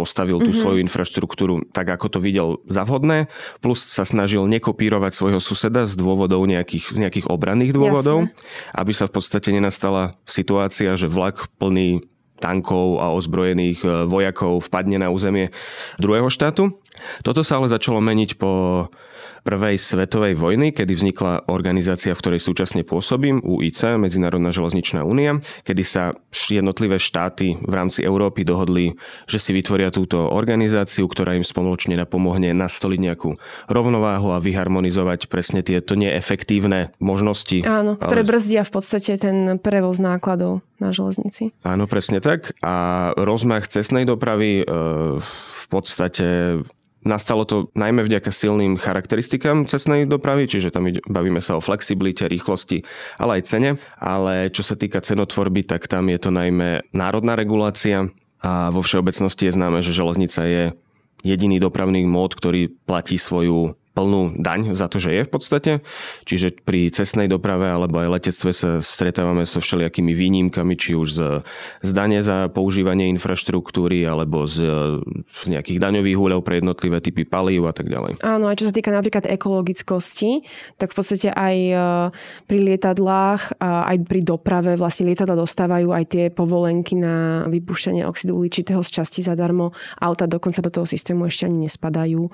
postavil 0.00 0.40
tú 0.40 0.48
mm-hmm. 0.48 0.62
svoju 0.64 0.78
infraštruktúru 0.80 1.68
tak, 1.76 1.92
ako 1.92 2.16
to 2.16 2.18
videl 2.24 2.64
za 2.64 2.88
vhodné, 2.88 3.28
plus 3.60 3.84
sa 3.84 4.08
snažil 4.08 4.48
nekopírovať 4.48 5.12
svojho 5.12 5.40
suseda 5.44 5.84
z 5.84 5.92
dôvodov 6.00 6.48
nejakých, 6.48 6.96
nejakých 6.96 7.28
obranných 7.28 7.76
dôvodov, 7.76 8.32
Jasne. 8.32 8.80
aby 8.80 8.92
sa 8.96 9.04
v 9.04 9.20
podstate 9.20 9.52
nenastala 9.52 10.16
situácia, 10.24 10.96
že 10.96 11.12
vlak 11.12 11.52
plný 11.60 12.08
tankov 12.40 13.04
a 13.04 13.12
ozbrojených 13.12 13.84
e, 13.84 13.88
vojakov 14.08 14.64
vpadne 14.64 14.96
na 14.96 15.12
územie 15.12 15.52
druhého 16.00 16.32
štátu. 16.32 16.72
Toto 17.20 17.44
sa 17.44 17.60
ale 17.60 17.68
začalo 17.68 18.00
meniť 18.00 18.40
po 18.40 18.88
prvej 19.42 19.76
svetovej 19.80 20.36
vojny, 20.36 20.72
kedy 20.72 20.92
vznikla 20.94 21.48
organizácia, 21.48 22.12
v 22.12 22.20
ktorej 22.20 22.40
súčasne 22.40 22.82
pôsobím, 22.84 23.40
UIC, 23.44 23.96
Medzinárodná 23.96 24.52
železničná 24.52 25.02
únia, 25.02 25.40
kedy 25.64 25.82
sa 25.84 26.12
jednotlivé 26.50 26.98
štáty 27.00 27.56
v 27.60 27.72
rámci 27.72 28.02
Európy 28.02 28.42
dohodli, 28.44 28.98
že 29.26 29.38
si 29.38 29.50
vytvoria 29.54 29.94
túto 29.94 30.30
organizáciu, 30.30 31.06
ktorá 31.06 31.36
im 31.36 31.46
spoločne 31.46 31.96
napomohne 31.96 32.52
nastoliť 32.52 33.00
nejakú 33.00 33.38
rovnováhu 33.70 34.34
a 34.34 34.42
vyharmonizovať 34.42 35.30
presne 35.30 35.60
tieto 35.64 35.94
neefektívne 35.94 36.92
možnosti. 36.98 37.62
Áno, 37.64 37.96
ktoré 37.96 38.22
ale... 38.22 38.28
brzdia 38.28 38.62
v 38.66 38.72
podstate 38.72 39.16
ten 39.16 39.56
prevoz 39.62 39.98
nákladov 40.02 40.62
na 40.80 40.90
železnici. 40.90 41.52
Áno, 41.62 41.84
presne 41.84 42.24
tak. 42.24 42.56
A 42.64 43.10
rozmach 43.14 43.68
cestnej 43.68 44.08
dopravy 44.08 44.62
e, 44.62 44.64
v 45.20 45.64
podstate 45.68 46.60
Nastalo 47.00 47.48
to 47.48 47.72
najmä 47.72 48.04
vďaka 48.04 48.28
silným 48.28 48.76
charakteristikám 48.76 49.64
cestnej 49.64 50.04
dopravy, 50.04 50.44
čiže 50.44 50.68
tam 50.68 50.84
bavíme 51.08 51.40
sa 51.40 51.56
o 51.56 51.64
flexibilite, 51.64 52.28
rýchlosti, 52.28 52.84
ale 53.16 53.40
aj 53.40 53.42
cene. 53.48 53.70
Ale 53.96 54.52
čo 54.52 54.60
sa 54.60 54.76
týka 54.76 55.00
cenotvorby, 55.00 55.64
tak 55.64 55.88
tam 55.88 56.12
je 56.12 56.18
to 56.20 56.28
najmä 56.28 56.84
národná 56.92 57.40
regulácia 57.40 58.12
a 58.40 58.72
vo 58.72 58.80
všeobecnosti 58.80 59.48
je 59.48 59.56
známe, 59.56 59.84
že 59.84 59.96
železnica 59.96 60.40
je 60.44 60.64
jediný 61.20 61.60
dopravný 61.60 62.04
mód, 62.08 62.32
ktorý 62.32 62.72
platí 62.84 63.20
svoju 63.20 63.76
plnú 64.00 64.32
daň 64.40 64.72
za 64.72 64.88
to, 64.88 64.96
že 64.96 65.12
je 65.12 65.22
v 65.28 65.30
podstate. 65.30 65.72
Čiže 66.24 66.64
pri 66.64 66.88
cestnej 66.88 67.28
doprave 67.28 67.68
alebo 67.68 68.00
aj 68.00 68.08
letectve 68.16 68.50
sa 68.56 68.70
stretávame 68.80 69.44
so 69.44 69.60
všelijakými 69.60 70.16
výnimkami, 70.16 70.72
či 70.80 70.96
už 70.96 71.08
z, 71.12 71.20
z 71.84 71.90
dane 71.92 72.24
za 72.24 72.48
používanie 72.48 73.12
infraštruktúry 73.12 74.08
alebo 74.08 74.48
z, 74.48 74.64
z 75.28 75.44
nejakých 75.52 75.78
daňových 75.78 76.16
úľov 76.16 76.40
pre 76.40 76.64
jednotlivé 76.64 77.04
typy 77.04 77.28
palív 77.28 77.68
a 77.68 77.76
tak 77.76 77.92
ďalej. 77.92 78.24
Áno, 78.24 78.48
a 78.48 78.56
čo 78.56 78.66
sa 78.66 78.74
týka 78.74 78.88
napríklad 78.88 79.28
ekologickosti, 79.28 80.48
tak 80.80 80.92
v 80.92 80.96
podstate 80.96 81.28
aj 81.28 81.56
e, 81.60 81.74
pri 82.48 82.58
lietadlách, 82.72 83.60
aj 83.60 83.96
pri 84.08 84.20
doprave 84.24 84.80
vlastne 84.80 85.12
lietadla 85.12 85.36
dostávajú 85.36 85.92
aj 85.92 86.04
tie 86.08 86.24
povolenky 86.32 86.96
na 86.96 87.44
vypúšťanie 87.50 88.08
oxidu 88.08 88.40
uhličitého 88.40 88.80
z 88.80 88.90
časti 89.02 89.20
zadarmo. 89.20 89.76
Auta 90.00 90.24
dokonca 90.24 90.64
do 90.64 90.72
toho 90.72 90.86
systému 90.88 91.28
ešte 91.28 91.44
ani 91.44 91.68
nespadajú. 91.68 92.30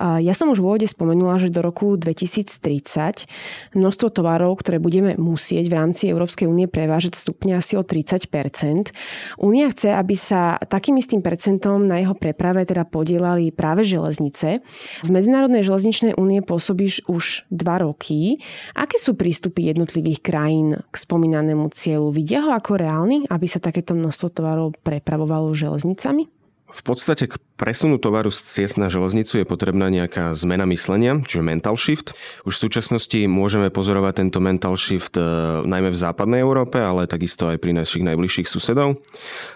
Ja 0.00 0.34
som 0.34 0.50
už 0.50 0.58
v 0.58 0.66
úvode 0.74 0.86
spomenula, 1.04 1.36
že 1.36 1.52
do 1.52 1.60
roku 1.60 2.00
2030 2.00 3.76
množstvo 3.76 4.08
tovarov, 4.08 4.56
ktoré 4.64 4.80
budeme 4.80 5.20
musieť 5.20 5.68
v 5.68 5.76
rámci 5.76 6.08
Európskej 6.08 6.48
únie 6.48 6.64
prevážať, 6.64 7.20
stupne 7.20 7.60
asi 7.60 7.76
o 7.76 7.84
30% 7.84 8.96
Únia 9.36 9.68
chce, 9.68 9.92
aby 9.92 10.16
sa 10.16 10.56
takým 10.64 10.96
istým 10.96 11.20
percentom 11.20 11.84
na 11.84 12.00
jeho 12.00 12.16
preprave 12.16 12.64
teda 12.64 12.88
podielali 12.88 13.52
práve 13.52 13.84
železnice. 13.84 14.64
V 15.04 15.10
Medzinárodnej 15.12 15.60
železničnej 15.60 16.16
únie 16.16 16.40
pôsobíš 16.40 17.04
už 17.04 17.44
dva 17.52 17.84
roky. 17.84 18.40
Aké 18.72 18.96
sú 18.96 19.12
prístupy 19.12 19.68
jednotlivých 19.68 20.24
krajín 20.24 20.80
k 20.88 20.94
spomínanému 20.96 21.68
cieľu? 21.76 22.14
Vidia 22.14 22.40
ho 22.46 22.50
ako 22.56 22.80
reálny, 22.80 23.28
aby 23.28 23.46
sa 23.50 23.60
takéto 23.60 23.92
množstvo 23.92 24.32
tovarov 24.32 24.78
prepravovalo 24.80 25.52
železnicami? 25.52 26.33
V 26.74 26.82
podstate 26.82 27.30
k 27.30 27.38
presunu 27.54 28.02
tovaru 28.02 28.34
z 28.34 28.42
ciest 28.42 28.82
na 28.82 28.90
železnicu 28.90 29.38
je 29.38 29.46
potrebná 29.46 29.86
nejaká 29.94 30.34
zmena 30.34 30.66
myslenia, 30.66 31.22
čiže 31.22 31.46
mental 31.46 31.78
shift. 31.78 32.18
Už 32.42 32.58
v 32.58 32.62
súčasnosti 32.66 33.20
môžeme 33.30 33.70
pozorovať 33.70 34.26
tento 34.26 34.42
mental 34.42 34.74
shift 34.74 35.14
e, 35.14 35.22
najmä 35.62 35.94
v 35.94 35.98
západnej 35.98 36.42
Európe, 36.42 36.82
ale 36.82 37.06
takisto 37.06 37.46
aj 37.46 37.62
pri 37.62 37.78
našich 37.78 38.02
najbližších 38.02 38.50
susedov. 38.50 38.98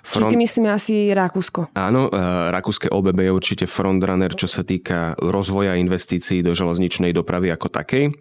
Front... 0.07 0.31
Čiže 0.31 0.39
myslíme 0.39 0.71
asi 0.71 1.11
Rakúsko. 1.11 1.75
Áno, 1.75 2.07
e, 2.07 2.55
rakúske 2.55 2.87
OBB 2.87 3.27
je 3.27 3.33
určite 3.35 3.65
frontrunner, 3.67 4.31
čo 4.39 4.47
sa 4.47 4.63
týka 4.63 5.19
rozvoja 5.19 5.75
investícií 5.75 6.47
do 6.47 6.55
železničnej 6.55 7.11
dopravy 7.11 7.51
ako 7.51 7.67
takej, 7.67 8.15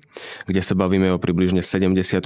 kde 0.50 0.62
sa 0.66 0.74
bavíme 0.74 1.14
o 1.14 1.22
približne 1.22 1.62
70%, 1.62 2.26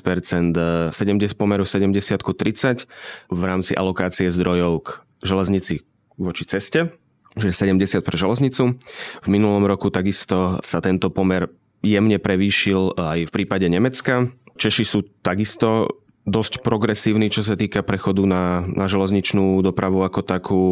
70, 0.96 0.96
pomeru 1.36 1.68
70 1.68 2.00
30 2.24 2.88
v 3.28 3.42
rámci 3.44 3.76
alokácie 3.76 4.32
zdrojov 4.32 4.74
k 4.88 4.90
železnici 5.28 5.91
voči 6.22 6.46
ceste, 6.46 6.94
že 7.36 7.50
70 7.50 8.06
pre 8.06 8.16
železnicu. 8.16 8.78
V 9.26 9.28
minulom 9.28 9.66
roku 9.66 9.90
takisto 9.90 10.62
sa 10.62 10.80
tento 10.80 11.10
pomer 11.10 11.50
jemne 11.82 12.22
prevýšil 12.22 12.96
aj 12.96 13.20
v 13.28 13.34
prípade 13.34 13.66
Nemecka. 13.66 14.30
Češi 14.56 14.84
sú 14.86 15.00
takisto 15.26 16.02
dosť 16.22 16.62
progresívny, 16.62 17.34
čo 17.34 17.42
sa 17.42 17.58
týka 17.58 17.82
prechodu 17.82 18.22
na, 18.30 18.62
na 18.70 18.86
železničnú 18.86 19.66
dopravu 19.66 20.06
ako 20.06 20.22
takú. 20.22 20.64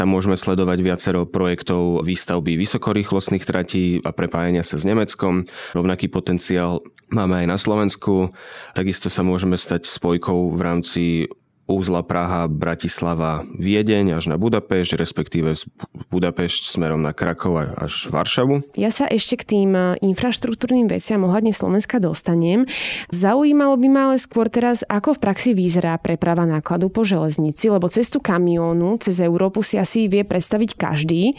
Tam 0.00 0.08
môžeme 0.08 0.40
sledovať 0.40 0.78
viacero 0.80 1.20
projektov 1.28 2.00
výstavby 2.00 2.56
vysokorýchlostných 2.56 3.44
tratí 3.44 4.00
a 4.00 4.10
prepájania 4.16 4.64
sa 4.64 4.80
s 4.80 4.88
Nemeckom. 4.88 5.44
Rovnaký 5.76 6.08
potenciál 6.08 6.80
máme 7.12 7.44
aj 7.44 7.46
na 7.46 7.58
Slovensku. 7.60 8.32
Takisto 8.72 9.12
sa 9.12 9.20
môžeme 9.20 9.60
stať 9.60 9.84
spojkou 9.84 10.56
v 10.56 10.60
rámci 10.64 11.02
úzla 11.66 12.06
Praha, 12.06 12.46
Bratislava, 12.46 13.42
Viedeň 13.58 14.14
až 14.14 14.30
na 14.30 14.38
Budapešť, 14.38 14.94
respektíve 14.94 15.50
z 15.58 15.66
Budapešť 16.14 16.70
smerom 16.70 17.02
na 17.02 17.10
Krakov 17.10 17.58
až 17.58 18.06
Varšavu. 18.14 18.78
Ja 18.78 18.94
sa 18.94 19.10
ešte 19.10 19.42
k 19.42 19.44
tým 19.44 19.70
e, 19.74 19.98
infraštruktúrnym 20.06 20.86
veciam 20.86 21.26
ohľadne 21.26 21.50
Slovenska 21.50 21.98
dostanem. 21.98 22.70
Zaujímalo 23.10 23.74
by 23.74 23.88
ma 23.90 24.00
ale 24.10 24.22
skôr 24.22 24.46
teraz, 24.46 24.86
ako 24.86 25.18
v 25.18 25.22
praxi 25.22 25.50
vyzerá 25.58 25.98
preprava 25.98 26.46
nákladu 26.46 26.86
po 26.86 27.02
železnici, 27.02 27.66
lebo 27.66 27.90
cestu 27.90 28.22
kamiónu 28.22 29.02
cez 29.02 29.18
Európu 29.18 29.66
si 29.66 29.74
asi 29.74 30.06
vie 30.06 30.22
predstaviť 30.22 30.78
každý. 30.78 31.34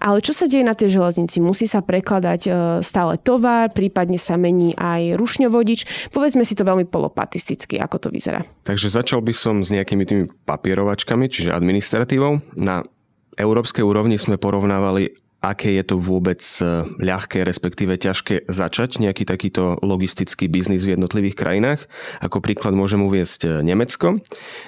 Ale 0.00 0.24
čo 0.24 0.32
sa 0.32 0.48
deje 0.48 0.64
na 0.64 0.72
tej 0.72 0.96
železnici? 0.96 1.44
Musí 1.44 1.68
sa 1.68 1.84
prekladať 1.84 2.40
e, 2.48 2.50
stále 2.80 3.20
tovar, 3.20 3.76
prípadne 3.76 4.16
sa 4.16 4.40
mení 4.40 4.72
aj 4.72 5.20
rušňovodič. 5.20 6.10
Povedzme 6.16 6.48
si 6.48 6.56
to 6.56 6.64
veľmi 6.64 6.88
polopatisticky, 6.88 7.76
ako 7.76 8.08
to 8.08 8.08
vyzerá. 8.08 8.40
Takže 8.64 8.88
začal 8.88 9.20
by 9.20 9.34
som 9.36 9.65
s 9.66 9.74
nejakými 9.74 10.04
tými 10.06 10.24
papierovačkami, 10.46 11.26
čiže 11.26 11.50
administratívou. 11.50 12.38
Na 12.54 12.86
európskej 13.34 13.82
úrovni 13.82 14.16
sme 14.16 14.38
porovnávali, 14.38 15.18
aké 15.44 15.76
je 15.76 15.84
to 15.84 16.00
vôbec 16.00 16.40
e, 16.40 16.86
ľahké, 17.02 17.44
respektíve 17.44 18.00
ťažké 18.00 18.48
začať 18.48 19.02
nejaký 19.02 19.28
takýto 19.28 19.76
logistický 19.84 20.48
biznis 20.48 20.86
v 20.88 20.96
jednotlivých 20.96 21.36
krajinách. 21.36 21.80
Ako 22.24 22.40
príklad 22.40 22.72
môžem 22.72 23.04
uviesť 23.04 23.40
e, 23.44 23.48
Nemecko, 23.62 24.22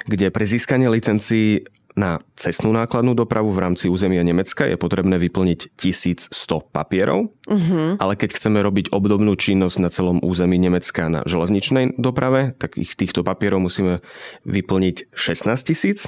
kde 0.07 0.29
pre 0.29 0.45
získanie 0.45 0.87
licencií 0.91 1.65
na 1.99 2.23
cestnú 2.39 2.71
nákladnú 2.71 3.19
dopravu 3.19 3.51
v 3.51 3.67
rámci 3.67 3.91
územia 3.91 4.23
Nemecka 4.23 4.71
je 4.71 4.79
potrebné 4.79 5.19
vyplniť 5.19 5.75
1100 5.75 6.31
papierov, 6.71 7.35
uh-huh. 7.51 7.99
ale 7.99 8.15
keď 8.15 8.39
chceme 8.39 8.63
robiť 8.63 8.95
obdobnú 8.95 9.35
činnosť 9.35 9.77
na 9.83 9.91
celom 9.91 10.23
území 10.23 10.55
Nemecka 10.63 11.11
na 11.11 11.27
železničnej 11.27 11.99
doprave, 11.99 12.55
tak 12.55 12.79
ich 12.79 12.95
týchto 12.95 13.27
papierov 13.27 13.67
musíme 13.67 13.99
vyplniť 14.47 15.11
16 15.11 15.67
tisíc. 15.67 16.07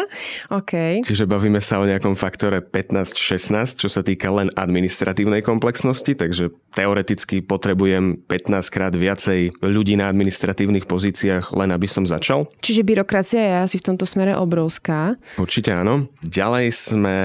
okay. 0.60 1.00
Čiže 1.00 1.24
bavíme 1.24 1.64
sa 1.64 1.80
o 1.80 1.88
nejakom 1.88 2.12
faktore 2.12 2.60
15-16, 2.60 3.80
čo 3.80 3.88
sa 3.88 4.04
týka 4.04 4.28
len 4.28 4.52
administratívnej 4.52 5.40
komplexnosti, 5.40 6.12
takže 6.12 6.52
teoreticky 6.76 7.40
potrebujem 7.40 8.20
15 8.28 8.68
krát 8.68 8.92
viacej 8.92 9.56
ľudí 9.64 9.96
na 9.96 10.12
administratívnych 10.12 10.84
pozíciách, 10.84 11.56
len 11.56 11.72
aby 11.72 11.88
som 11.88 12.04
začal. 12.04 12.52
Čiže 12.60 12.84
byrokracia 12.84 13.40
je 13.40 13.54
asi 13.64 13.76
v 13.80 13.86
tomto 13.88 14.04
smere 14.04 14.36
obrovská. 14.36 15.16
Určite 15.38 15.70
áno. 15.70 16.10
Ďalej 16.26 16.66
sme 16.74 17.16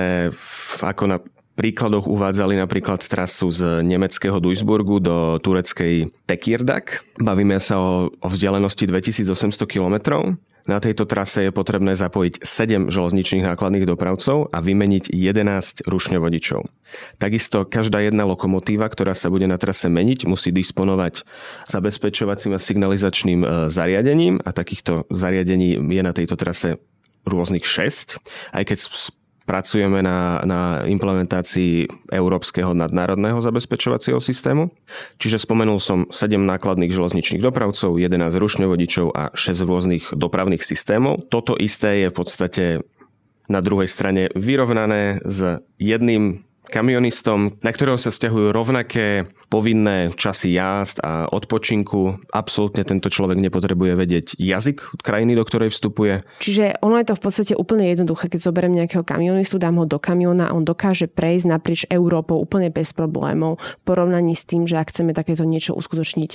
ako 0.83 1.03
na 1.09 1.17
príkladoch 1.55 2.05
uvádzali 2.05 2.59
napríklad 2.59 2.99
trasu 3.07 3.47
z 3.49 3.81
nemeckého 3.81 4.37
Duisburgu 4.43 4.99
do 4.99 5.39
tureckej 5.39 6.11
Tekirdak. 6.27 7.01
Bavíme 7.17 7.57
sa 7.63 7.79
o, 7.79 8.11
o 8.11 8.27
vzdialenosti 8.27 8.85
2800 8.91 9.63
kilometrov. 9.63 10.35
Na 10.65 10.81
tejto 10.81 11.05
trase 11.05 11.45
je 11.45 11.51
potrebné 11.53 11.93
zapojiť 11.93 12.41
7 12.41 12.89
železničných 12.89 13.45
nákladných 13.45 13.85
dopravcov 13.85 14.49
a 14.49 14.57
vymeniť 14.65 15.13
11 15.13 15.85
rušňovodičov. 15.85 16.65
Takisto 17.21 17.69
každá 17.69 18.01
jedna 18.01 18.25
lokomotíva, 18.25 18.89
ktorá 18.89 19.13
sa 19.13 19.29
bude 19.29 19.45
na 19.45 19.61
trase 19.61 19.93
meniť, 19.93 20.25
musí 20.25 20.49
disponovať 20.49 21.21
zabezpečovacím 21.69 22.57
a 22.57 22.59
signalizačným 22.59 23.39
e, 23.45 23.47
zariadením 23.69 24.41
a 24.41 24.49
takýchto 24.49 25.05
zariadení 25.13 25.77
je 25.77 26.01
na 26.01 26.13
tejto 26.17 26.33
trase 26.33 26.81
rôznych 27.25 27.65
6, 27.65 28.21
aj 28.53 28.63
keď 28.63 28.77
pracujeme 29.45 30.01
na, 30.01 30.41
na 30.41 30.59
implementácii 30.89 31.85
európskeho 32.09 32.73
nadnárodného 32.73 33.37
zabezpečovacieho 33.45 34.17
systému. 34.17 34.73
Čiže 35.21 35.45
spomenul 35.45 35.77
som 35.77 36.09
7 36.09 36.33
nákladných 36.33 36.89
železničných 36.89 37.45
dopravcov, 37.45 38.01
11 38.01 38.33
rušňovodičov 38.33 39.07
a 39.13 39.29
6 39.37 39.69
rôznych 39.69 40.03
dopravných 40.17 40.65
systémov. 40.65 41.29
Toto 41.29 41.53
isté 41.61 42.05
je 42.05 42.07
v 42.09 42.17
podstate 42.17 42.63
na 43.45 43.61
druhej 43.61 43.85
strane 43.85 44.33
vyrovnané 44.33 45.21
s 45.21 45.61
jedným 45.77 46.41
kamionistom, 46.67 47.57
na 47.61 47.71
ktorého 47.71 47.97
sa 47.99 48.13
stiahujú 48.13 48.51
rovnaké 48.51 49.29
povinné 49.45 50.09
časy 50.17 50.57
jazd 50.57 50.99
a 51.05 51.29
odpočinku. 51.29 52.27
Absolútne 52.33 52.81
tento 52.81 53.13
človek 53.13 53.37
nepotrebuje 53.39 53.93
vedieť 53.93 54.27
jazyk 54.35 54.99
krajiny, 55.05 55.37
do 55.37 55.45
ktorej 55.45 55.69
vstupuje. 55.71 56.25
Čiže 56.41 56.81
ono 56.81 56.97
je 56.99 57.07
to 57.07 57.15
v 57.15 57.23
podstate 57.23 57.53
úplne 57.53 57.87
jednoduché. 57.93 58.27
Keď 58.27 58.41
zoberiem 58.41 58.73
nejakého 58.73 59.05
kamionistu, 59.05 59.61
dám 59.61 59.77
ho 59.79 59.85
do 59.85 60.01
kamiona 60.01 60.49
a 60.49 60.55
on 60.57 60.65
dokáže 60.65 61.05
prejsť 61.07 61.45
naprieč 61.45 61.81
Európou 61.87 62.41
úplne 62.41 62.73
bez 62.73 62.91
problémov 62.91 63.61
v 63.61 63.83
porovnaní 63.85 64.33
s 64.33 64.49
tým, 64.49 64.65
že 64.65 64.81
ak 64.81 64.91
chceme 64.91 65.13
takéto 65.13 65.45
niečo 65.45 65.77
uskutočniť 65.77 66.31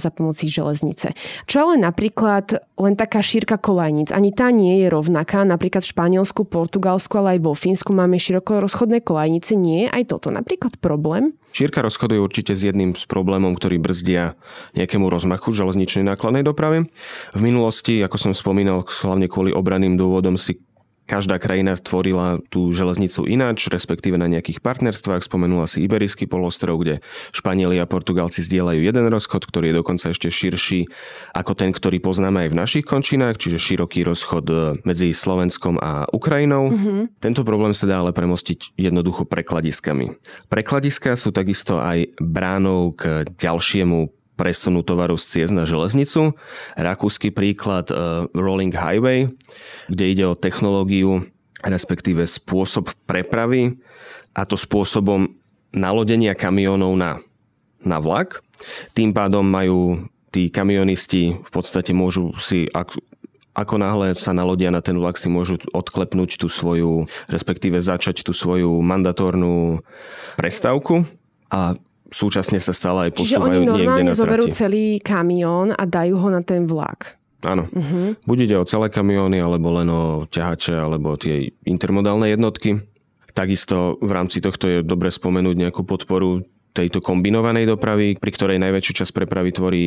za 0.00 0.08
pomocí 0.08 0.48
železnice. 0.48 1.12
Čo 1.44 1.68
ale 1.68 1.74
napríklad 1.78 2.64
len 2.80 2.94
taká 2.96 3.20
šírka 3.20 3.60
kolajnic, 3.60 4.10
ani 4.10 4.32
tá 4.32 4.48
nie 4.50 4.82
je 4.82 4.88
rovnaká. 4.88 5.44
Napríklad 5.44 5.84
v 5.84 5.92
Španielsku, 5.94 6.48
Portugalsku, 6.48 7.12
ale 7.20 7.38
aj 7.38 7.40
vo 7.44 7.52
Fínsku 7.54 7.92
máme 7.92 8.16
široko 8.18 8.64
rozchodné 8.64 9.04
kolajnice. 9.04 9.54
Nie 9.54 9.73
je 9.74 9.86
aj 9.90 10.06
toto 10.06 10.30
napríklad 10.30 10.78
problém? 10.78 11.34
Šírka 11.54 11.82
rozchodu 11.82 12.18
je 12.18 12.22
určite 12.22 12.52
s 12.54 12.62
jedným 12.66 12.94
z 12.94 13.06
problémov, 13.06 13.58
ktorý 13.58 13.78
brzdia 13.78 14.38
nejakému 14.78 15.06
rozmachu 15.06 15.54
železničnej 15.54 16.06
nákladnej 16.06 16.42
dopravy. 16.46 16.86
V 17.34 17.40
minulosti, 17.42 18.02
ako 18.02 18.16
som 18.18 18.32
spomínal, 18.34 18.82
hlavne 18.82 19.30
kvôli 19.30 19.54
obraným 19.54 19.94
dôvodom 19.94 20.34
si 20.34 20.58
každá 21.04 21.36
krajina 21.36 21.76
tvorila 21.76 22.40
tú 22.48 22.72
železnicu 22.72 23.28
ináč, 23.28 23.68
respektíve 23.68 24.16
na 24.16 24.28
nejakých 24.28 24.64
partnerstvách. 24.64 25.24
Spomenula 25.24 25.68
si 25.68 25.84
Iberijský 25.84 26.24
polostrov, 26.24 26.80
kde 26.80 27.04
Španieli 27.36 27.76
a 27.80 27.88
Portugalci 27.88 28.40
zdieľajú 28.40 28.80
jeden 28.80 29.06
rozchod, 29.12 29.44
ktorý 29.44 29.72
je 29.72 29.78
dokonca 29.84 30.06
ešte 30.10 30.32
širší 30.32 30.88
ako 31.36 31.52
ten, 31.52 31.70
ktorý 31.70 32.00
poznáme 32.00 32.48
aj 32.48 32.48
v 32.52 32.58
našich 32.58 32.84
končinách, 32.88 33.36
čiže 33.36 33.60
široký 33.60 34.02
rozchod 34.04 34.44
e, 34.48 34.54
medzi 34.88 35.12
Slovenskom 35.12 35.76
a 35.76 36.08
Ukrajinou. 36.10 36.72
Mm-hmm. 36.72 37.20
Tento 37.20 37.44
problém 37.44 37.76
sa 37.76 37.84
dá 37.84 38.00
ale 38.00 38.16
premostiť 38.16 38.76
jednoducho 38.80 39.28
prekladiskami. 39.28 40.16
Prekladiska 40.48 41.20
sú 41.20 41.30
takisto 41.30 41.80
aj 41.84 42.16
bránou 42.16 42.96
k 42.96 43.28
ďalšiemu 43.28 44.23
presunu 44.34 44.82
tovaru 44.82 45.14
z 45.14 45.24
ciest 45.30 45.52
na 45.54 45.64
železnicu. 45.66 46.34
Rakúsky 46.74 47.30
príklad 47.30 47.90
uh, 47.90 48.26
Rolling 48.34 48.74
Highway, 48.74 49.30
kde 49.86 50.04
ide 50.10 50.24
o 50.26 50.38
technológiu, 50.38 51.22
respektíve 51.62 52.26
spôsob 52.26 52.92
prepravy 53.08 53.78
a 54.34 54.44
to 54.44 54.58
spôsobom 54.58 55.32
nalodenia 55.74 56.34
kamionov 56.34 56.94
na, 56.98 57.18
na 57.82 57.98
vlak. 57.98 58.42
Tým 58.92 59.10
pádom 59.14 59.42
majú 59.42 60.06
tí 60.34 60.50
kamionisti 60.50 61.34
v 61.38 61.50
podstate 61.50 61.94
môžu 61.94 62.34
si, 62.42 62.66
ak, 62.74 62.98
ako 63.54 63.74
náhle 63.78 64.18
sa 64.18 64.34
nalodia 64.34 64.74
na 64.74 64.82
ten 64.82 64.98
vlak, 64.98 65.14
si 65.14 65.30
môžu 65.30 65.62
odklepnúť 65.70 66.42
tú 66.42 66.50
svoju, 66.50 67.06
respektíve 67.30 67.78
začať 67.78 68.26
tú 68.26 68.34
svoju 68.34 68.82
mandatórnu 68.82 69.82
prestávku 70.34 71.06
a 71.50 71.78
súčasne 72.14 72.62
sa 72.62 72.70
stále 72.70 73.10
aj 73.10 73.18
posúvajú 73.18 73.26
Čiže 73.26 73.42
oni 73.42 73.58
normálne 73.66 74.12
zoberú 74.14 74.46
celý 74.54 75.02
kamión 75.02 75.74
a 75.74 75.82
dajú 75.82 76.14
ho 76.22 76.28
na 76.30 76.46
ten 76.46 76.70
vlak. 76.70 77.18
Áno. 77.44 77.68
Uh-huh. 77.68 78.16
Buď 78.24 78.38
ide 78.48 78.56
o 78.56 78.64
celé 78.64 78.88
kamióny, 78.88 79.42
alebo 79.42 79.68
len 79.74 79.90
o 79.90 80.24
ťahače, 80.30 80.78
alebo 80.78 81.18
tie 81.20 81.52
intermodálne 81.68 82.30
jednotky. 82.32 82.80
Takisto 83.34 83.98
v 83.98 84.10
rámci 84.14 84.38
tohto 84.38 84.70
je 84.70 84.80
dobre 84.86 85.10
spomenúť 85.10 85.58
nejakú 85.58 85.82
podporu 85.82 86.46
tejto 86.74 86.98
kombinovanej 86.98 87.70
dopravy, 87.70 88.18
pri 88.18 88.30
ktorej 88.34 88.58
najväčšiu 88.58 88.92
časť 88.98 89.14
prepravy 89.14 89.54
tvorí 89.54 89.82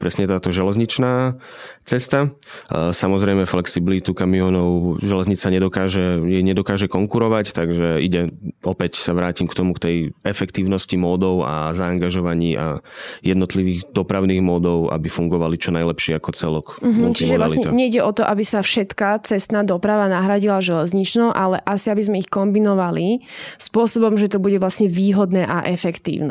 presne 0.00 0.24
táto 0.24 0.48
železničná 0.48 1.36
cesta. 1.84 2.32
Samozrejme 2.72 3.44
flexibilitu 3.44 4.16
kamionov 4.16 4.96
železnica 5.04 5.52
nedokáže, 5.52 6.24
jej 6.24 6.40
nedokáže 6.40 6.88
konkurovať, 6.88 7.52
takže 7.52 8.00
ide, 8.00 8.32
opäť 8.64 8.96
sa 8.96 9.12
vrátim 9.12 9.44
k 9.44 9.52
tomu, 9.52 9.76
k 9.76 9.84
tej 9.84 9.96
efektívnosti 10.24 10.96
módov 10.96 11.44
a 11.44 11.76
zaangažovaní 11.76 12.56
a 12.56 12.80
jednotlivých 13.20 13.92
dopravných 13.92 14.40
módov, 14.40 14.88
aby 14.88 15.12
fungovali 15.12 15.60
čo 15.60 15.76
najlepšie 15.76 16.16
ako 16.16 16.30
celok. 16.32 16.66
Mm-hmm, 16.80 17.12
čiže 17.12 17.36
vlastne 17.36 17.68
nejde 17.76 18.00
o 18.00 18.16
to, 18.16 18.24
aby 18.24 18.48
sa 18.48 18.64
všetká 18.64 19.28
cestná 19.28 19.60
doprava 19.60 20.08
nahradila 20.08 20.64
železničnou, 20.64 21.36
ale 21.36 21.60
asi 21.68 21.92
aby 21.92 22.00
sme 22.00 22.16
ich 22.24 22.32
kombinovali 22.32 23.20
spôsobom, 23.60 24.16
že 24.16 24.32
to 24.32 24.40
bude 24.40 24.56
vlastne 24.56 24.88
výhodné 24.88 25.44
a 25.44 25.68
efektívne 25.68 26.29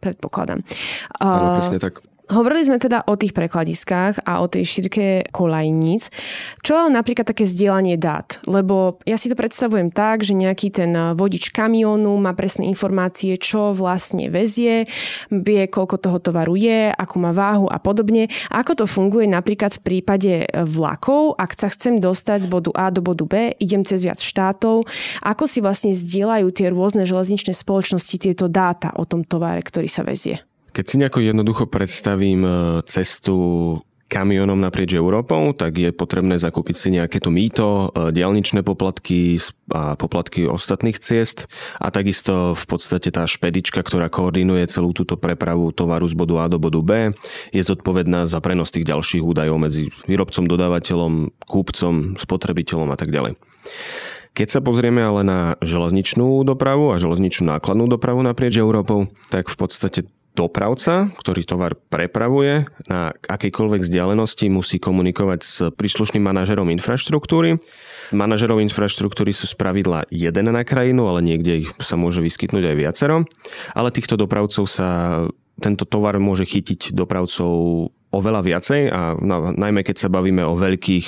predpokladám. 0.00 0.64
Áno, 1.20 1.60
presne 1.60 1.78
tak. 1.78 2.00
Hovorili 2.30 2.62
sme 2.62 2.78
teda 2.78 3.02
o 3.10 3.18
tých 3.18 3.34
prekladiskách 3.34 4.22
a 4.22 4.38
o 4.38 4.46
tej 4.46 4.62
šírke 4.62 5.26
kolajníc. 5.34 6.14
Čo 6.62 6.86
napríklad 6.86 7.26
také 7.26 7.42
zdieľanie 7.42 7.98
dát? 7.98 8.38
Lebo 8.46 9.02
ja 9.02 9.18
si 9.18 9.26
to 9.26 9.34
predstavujem 9.34 9.90
tak, 9.90 10.22
že 10.22 10.38
nejaký 10.38 10.70
ten 10.70 10.94
vodič 11.18 11.50
kamiónu 11.50 12.14
má 12.22 12.30
presné 12.38 12.70
informácie, 12.70 13.34
čo 13.34 13.74
vlastne 13.74 14.30
vezie, 14.30 14.86
vie, 15.34 15.66
koľko 15.66 15.98
toho 15.98 16.18
tovaru 16.22 16.54
je, 16.54 16.94
akú 16.94 17.18
má 17.18 17.34
váhu 17.34 17.66
a 17.66 17.82
podobne. 17.82 18.30
Ako 18.46 18.78
to 18.78 18.86
funguje 18.86 19.26
napríklad 19.26 19.74
v 19.82 19.82
prípade 19.82 20.46
vlakov, 20.54 21.34
ak 21.34 21.58
sa 21.58 21.66
chcem 21.66 21.98
dostať 21.98 22.46
z 22.46 22.48
bodu 22.48 22.70
A 22.78 22.94
do 22.94 23.02
bodu 23.02 23.26
B, 23.26 23.58
idem 23.58 23.82
cez 23.82 24.06
viac 24.06 24.22
štátov, 24.22 24.86
ako 25.18 25.44
si 25.50 25.58
vlastne 25.58 25.90
zdieľajú 25.90 26.46
tie 26.54 26.70
rôzne 26.70 27.02
železničné 27.10 27.58
spoločnosti 27.58 28.14
tieto 28.22 28.46
dáta 28.46 28.94
o 28.94 29.02
tom 29.02 29.26
tovare, 29.26 29.66
ktorý 29.66 29.90
sa 29.90 30.06
vezie? 30.06 30.49
Keď 30.70 30.84
si 30.86 30.96
nejako 31.02 31.18
jednoducho 31.20 31.64
predstavím 31.66 32.46
e, 32.46 32.50
cestu 32.86 33.36
kamionom 34.10 34.58
naprieč 34.58 34.98
Európou, 34.98 35.54
tak 35.54 35.78
je 35.78 35.94
potrebné 35.94 36.34
zakúpiť 36.34 36.74
si 36.74 36.88
nejaké 36.90 37.22
to 37.22 37.30
mýto, 37.30 37.94
e, 37.94 38.10
diálničné 38.10 38.66
poplatky 38.66 39.38
a 39.70 39.94
poplatky 39.94 40.50
ostatných 40.50 40.98
ciest 40.98 41.46
a 41.78 41.94
takisto 41.94 42.58
v 42.58 42.64
podstate 42.66 43.14
tá 43.14 43.22
špedička, 43.22 43.78
ktorá 43.86 44.10
koordinuje 44.10 44.66
celú 44.66 44.90
túto 44.90 45.14
prepravu 45.14 45.70
tovaru 45.70 46.10
z 46.10 46.18
bodu 46.18 46.34
A 46.42 46.46
do 46.50 46.58
bodu 46.58 46.82
B, 46.82 46.90
je 47.54 47.62
zodpovedná 47.62 48.26
za 48.26 48.42
prenos 48.42 48.74
tých 48.74 48.90
ďalších 48.90 49.22
údajov 49.22 49.62
medzi 49.62 49.94
výrobcom, 50.10 50.50
dodávateľom, 50.50 51.30
kúpcom, 51.46 52.18
spotrebiteľom 52.18 52.90
a 52.90 52.98
tak 52.98 53.14
ďalej. 53.14 53.38
Keď 54.30 54.48
sa 54.50 54.60
pozrieme 54.62 55.02
ale 55.02 55.26
na 55.26 55.40
železničnú 55.58 56.46
dopravu 56.46 56.94
a 56.94 57.02
železničnú 57.02 57.50
nákladnú 57.50 57.90
dopravu 57.90 58.22
naprieč 58.22 58.58
Európou, 58.62 59.10
tak 59.30 59.50
v 59.50 59.56
podstate 59.58 60.00
dopravca, 60.34 61.10
ktorý 61.18 61.42
tovar 61.42 61.72
prepravuje 61.76 62.64
na 62.86 63.12
akejkoľvek 63.28 63.82
vzdialenosti, 63.82 64.46
musí 64.48 64.78
komunikovať 64.78 65.40
s 65.42 65.56
príslušným 65.74 66.22
manažerom 66.22 66.70
infraštruktúry. 66.70 67.58
Manažerov 68.14 68.62
infraštruktúry 68.62 69.34
sú 69.34 69.50
spravidla 69.50 70.06
jeden 70.10 70.50
na 70.50 70.62
krajinu, 70.62 71.06
ale 71.10 71.22
niekde 71.22 71.66
ich 71.66 71.70
sa 71.82 71.94
môže 71.98 72.22
vyskytnúť 72.22 72.64
aj 72.72 72.76
viacero. 72.78 73.16
Ale 73.74 73.94
týchto 73.94 74.18
dopravcov 74.18 74.64
sa 74.70 74.88
tento 75.60 75.84
tovar 75.84 76.16
môže 76.16 76.48
chytiť 76.48 76.96
dopravcov 76.96 77.50
oveľa 78.10 78.42
viacej 78.42 78.90
a 78.90 79.14
najmä 79.54 79.86
keď 79.86 79.96
sa 80.06 80.08
bavíme 80.10 80.42
o 80.42 80.58
veľkých 80.58 81.06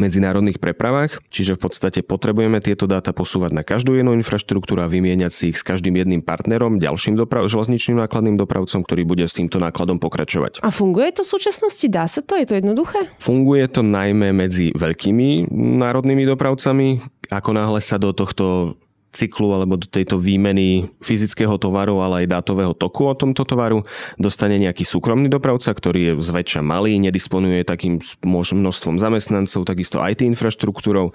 medzinárodných 0.00 0.58
prepravách. 0.58 1.20
Čiže 1.28 1.60
v 1.60 1.68
podstate 1.68 2.00
potrebujeme 2.00 2.58
tieto 2.64 2.88
dáta 2.88 3.12
posúvať 3.12 3.52
na 3.52 3.62
každú 3.62 3.94
jednu 3.96 4.16
infraštruktúru 4.16 4.80
a 4.80 4.88
vymieňať 4.88 5.32
si 5.32 5.44
ich 5.52 5.60
s 5.60 5.64
každým 5.64 5.96
jedným 6.00 6.24
partnerom, 6.24 6.80
ďalším 6.80 7.20
doprav- 7.20 7.46
železničným 7.52 8.00
nákladným 8.00 8.40
dopravcom, 8.40 8.80
ktorý 8.80 9.04
bude 9.04 9.24
s 9.28 9.36
týmto 9.36 9.60
nákladom 9.60 10.00
pokračovať. 10.00 10.64
A 10.64 10.72
funguje 10.72 11.12
to 11.12 11.20
v 11.20 11.32
súčasnosti? 11.36 11.86
Dá 11.92 12.08
sa 12.08 12.24
to? 12.24 12.34
Je 12.40 12.48
to 12.48 12.56
jednoduché? 12.56 13.12
Funguje 13.20 13.68
to 13.68 13.84
najmä 13.84 14.32
medzi 14.32 14.72
veľkými 14.72 15.52
národnými 15.52 16.24
dopravcami. 16.24 17.04
Ako 17.32 17.56
náhle 17.56 17.80
sa 17.80 17.96
do 17.96 18.12
tohto 18.12 18.76
cyklu 19.12 19.52
alebo 19.52 19.76
do 19.76 19.84
tejto 19.84 20.16
výmeny 20.16 20.88
fyzického 21.04 21.60
tovaru, 21.60 22.00
ale 22.00 22.24
aj 22.24 22.32
dátového 22.32 22.72
toku 22.72 23.12
o 23.12 23.14
tomto 23.14 23.44
tovaru 23.44 23.84
dostane 24.16 24.56
nejaký 24.56 24.88
súkromný 24.88 25.28
dopravca, 25.28 25.68
ktorý 25.68 26.00
je 26.00 26.12
zväčša 26.24 26.64
malý, 26.64 26.96
nedisponuje 26.96 27.62
takým 27.68 28.00
množstvom 28.24 28.96
zamestnancov, 28.96 29.68
takisto 29.68 30.00
IT 30.00 30.24
infraštruktúrou, 30.24 31.12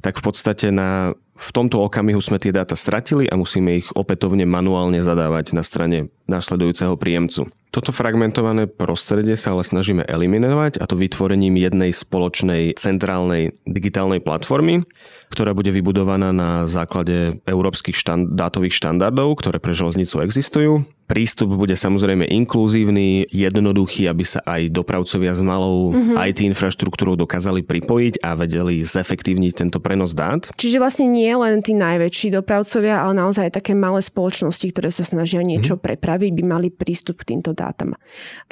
tak 0.00 0.16
v 0.16 0.22
podstate 0.22 0.70
na 0.70 1.12
v 1.40 1.50
tomto 1.56 1.80
okamihu 1.80 2.20
sme 2.20 2.36
tie 2.36 2.52
dáta 2.52 2.76
stratili 2.76 3.24
a 3.24 3.32
musíme 3.32 3.80
ich 3.80 3.88
opätovne 3.96 4.44
manuálne 4.44 5.00
zadávať 5.00 5.56
na 5.56 5.64
strane 5.64 6.12
následujúceho 6.30 6.94
príjemcu. 6.94 7.50
Toto 7.70 7.94
fragmentované 7.94 8.66
prostredie 8.66 9.38
sa 9.38 9.54
ale 9.54 9.62
snažíme 9.62 10.02
eliminovať 10.02 10.82
a 10.82 10.90
to 10.90 10.98
vytvorením 10.98 11.54
jednej 11.54 11.94
spoločnej 11.94 12.74
centrálnej 12.74 13.54
digitálnej 13.62 14.18
platformy, 14.18 14.82
ktorá 15.30 15.54
bude 15.54 15.70
vybudovaná 15.70 16.34
na 16.34 16.66
základe 16.66 17.38
európskych 17.46 17.94
štand- 17.94 18.34
dátových 18.34 18.74
štandardov, 18.74 19.38
ktoré 19.38 19.62
pre 19.62 19.70
železnicu 19.70 20.18
existujú. 20.26 20.82
Prístup 21.06 21.54
bude 21.58 21.74
samozrejme 21.74 22.26
inkluzívny, 22.26 23.26
jednoduchý, 23.30 24.06
aby 24.10 24.22
sa 24.22 24.42
aj 24.46 24.70
dopravcovia 24.70 25.34
s 25.34 25.42
malou 25.42 25.90
mm-hmm. 25.90 26.14
IT 26.22 26.38
infraštruktúrou 26.54 27.18
dokázali 27.18 27.66
pripojiť 27.66 28.22
a 28.22 28.38
vedeli 28.38 28.82
zefektívniť 28.86 29.52
tento 29.54 29.78
prenos 29.82 30.14
dát. 30.14 30.50
Čiže 30.54 30.78
vlastne 30.78 31.10
nie 31.10 31.30
len 31.34 31.66
tí 31.66 31.74
najväčší 31.74 32.34
dopravcovia, 32.34 33.02
ale 33.02 33.18
naozaj 33.18 33.50
aj 33.50 33.58
také 33.58 33.74
malé 33.74 34.02
spoločnosti, 34.02 34.66
ktoré 34.70 34.94
sa 34.94 35.02
snažia 35.02 35.42
niečo 35.42 35.78
mm-hmm. 35.78 35.86
prepraviť, 35.90 36.19
by 36.28 36.42
mali 36.44 36.68
prístup 36.68 37.24
k 37.24 37.32
týmto 37.32 37.56
dátam. 37.56 37.96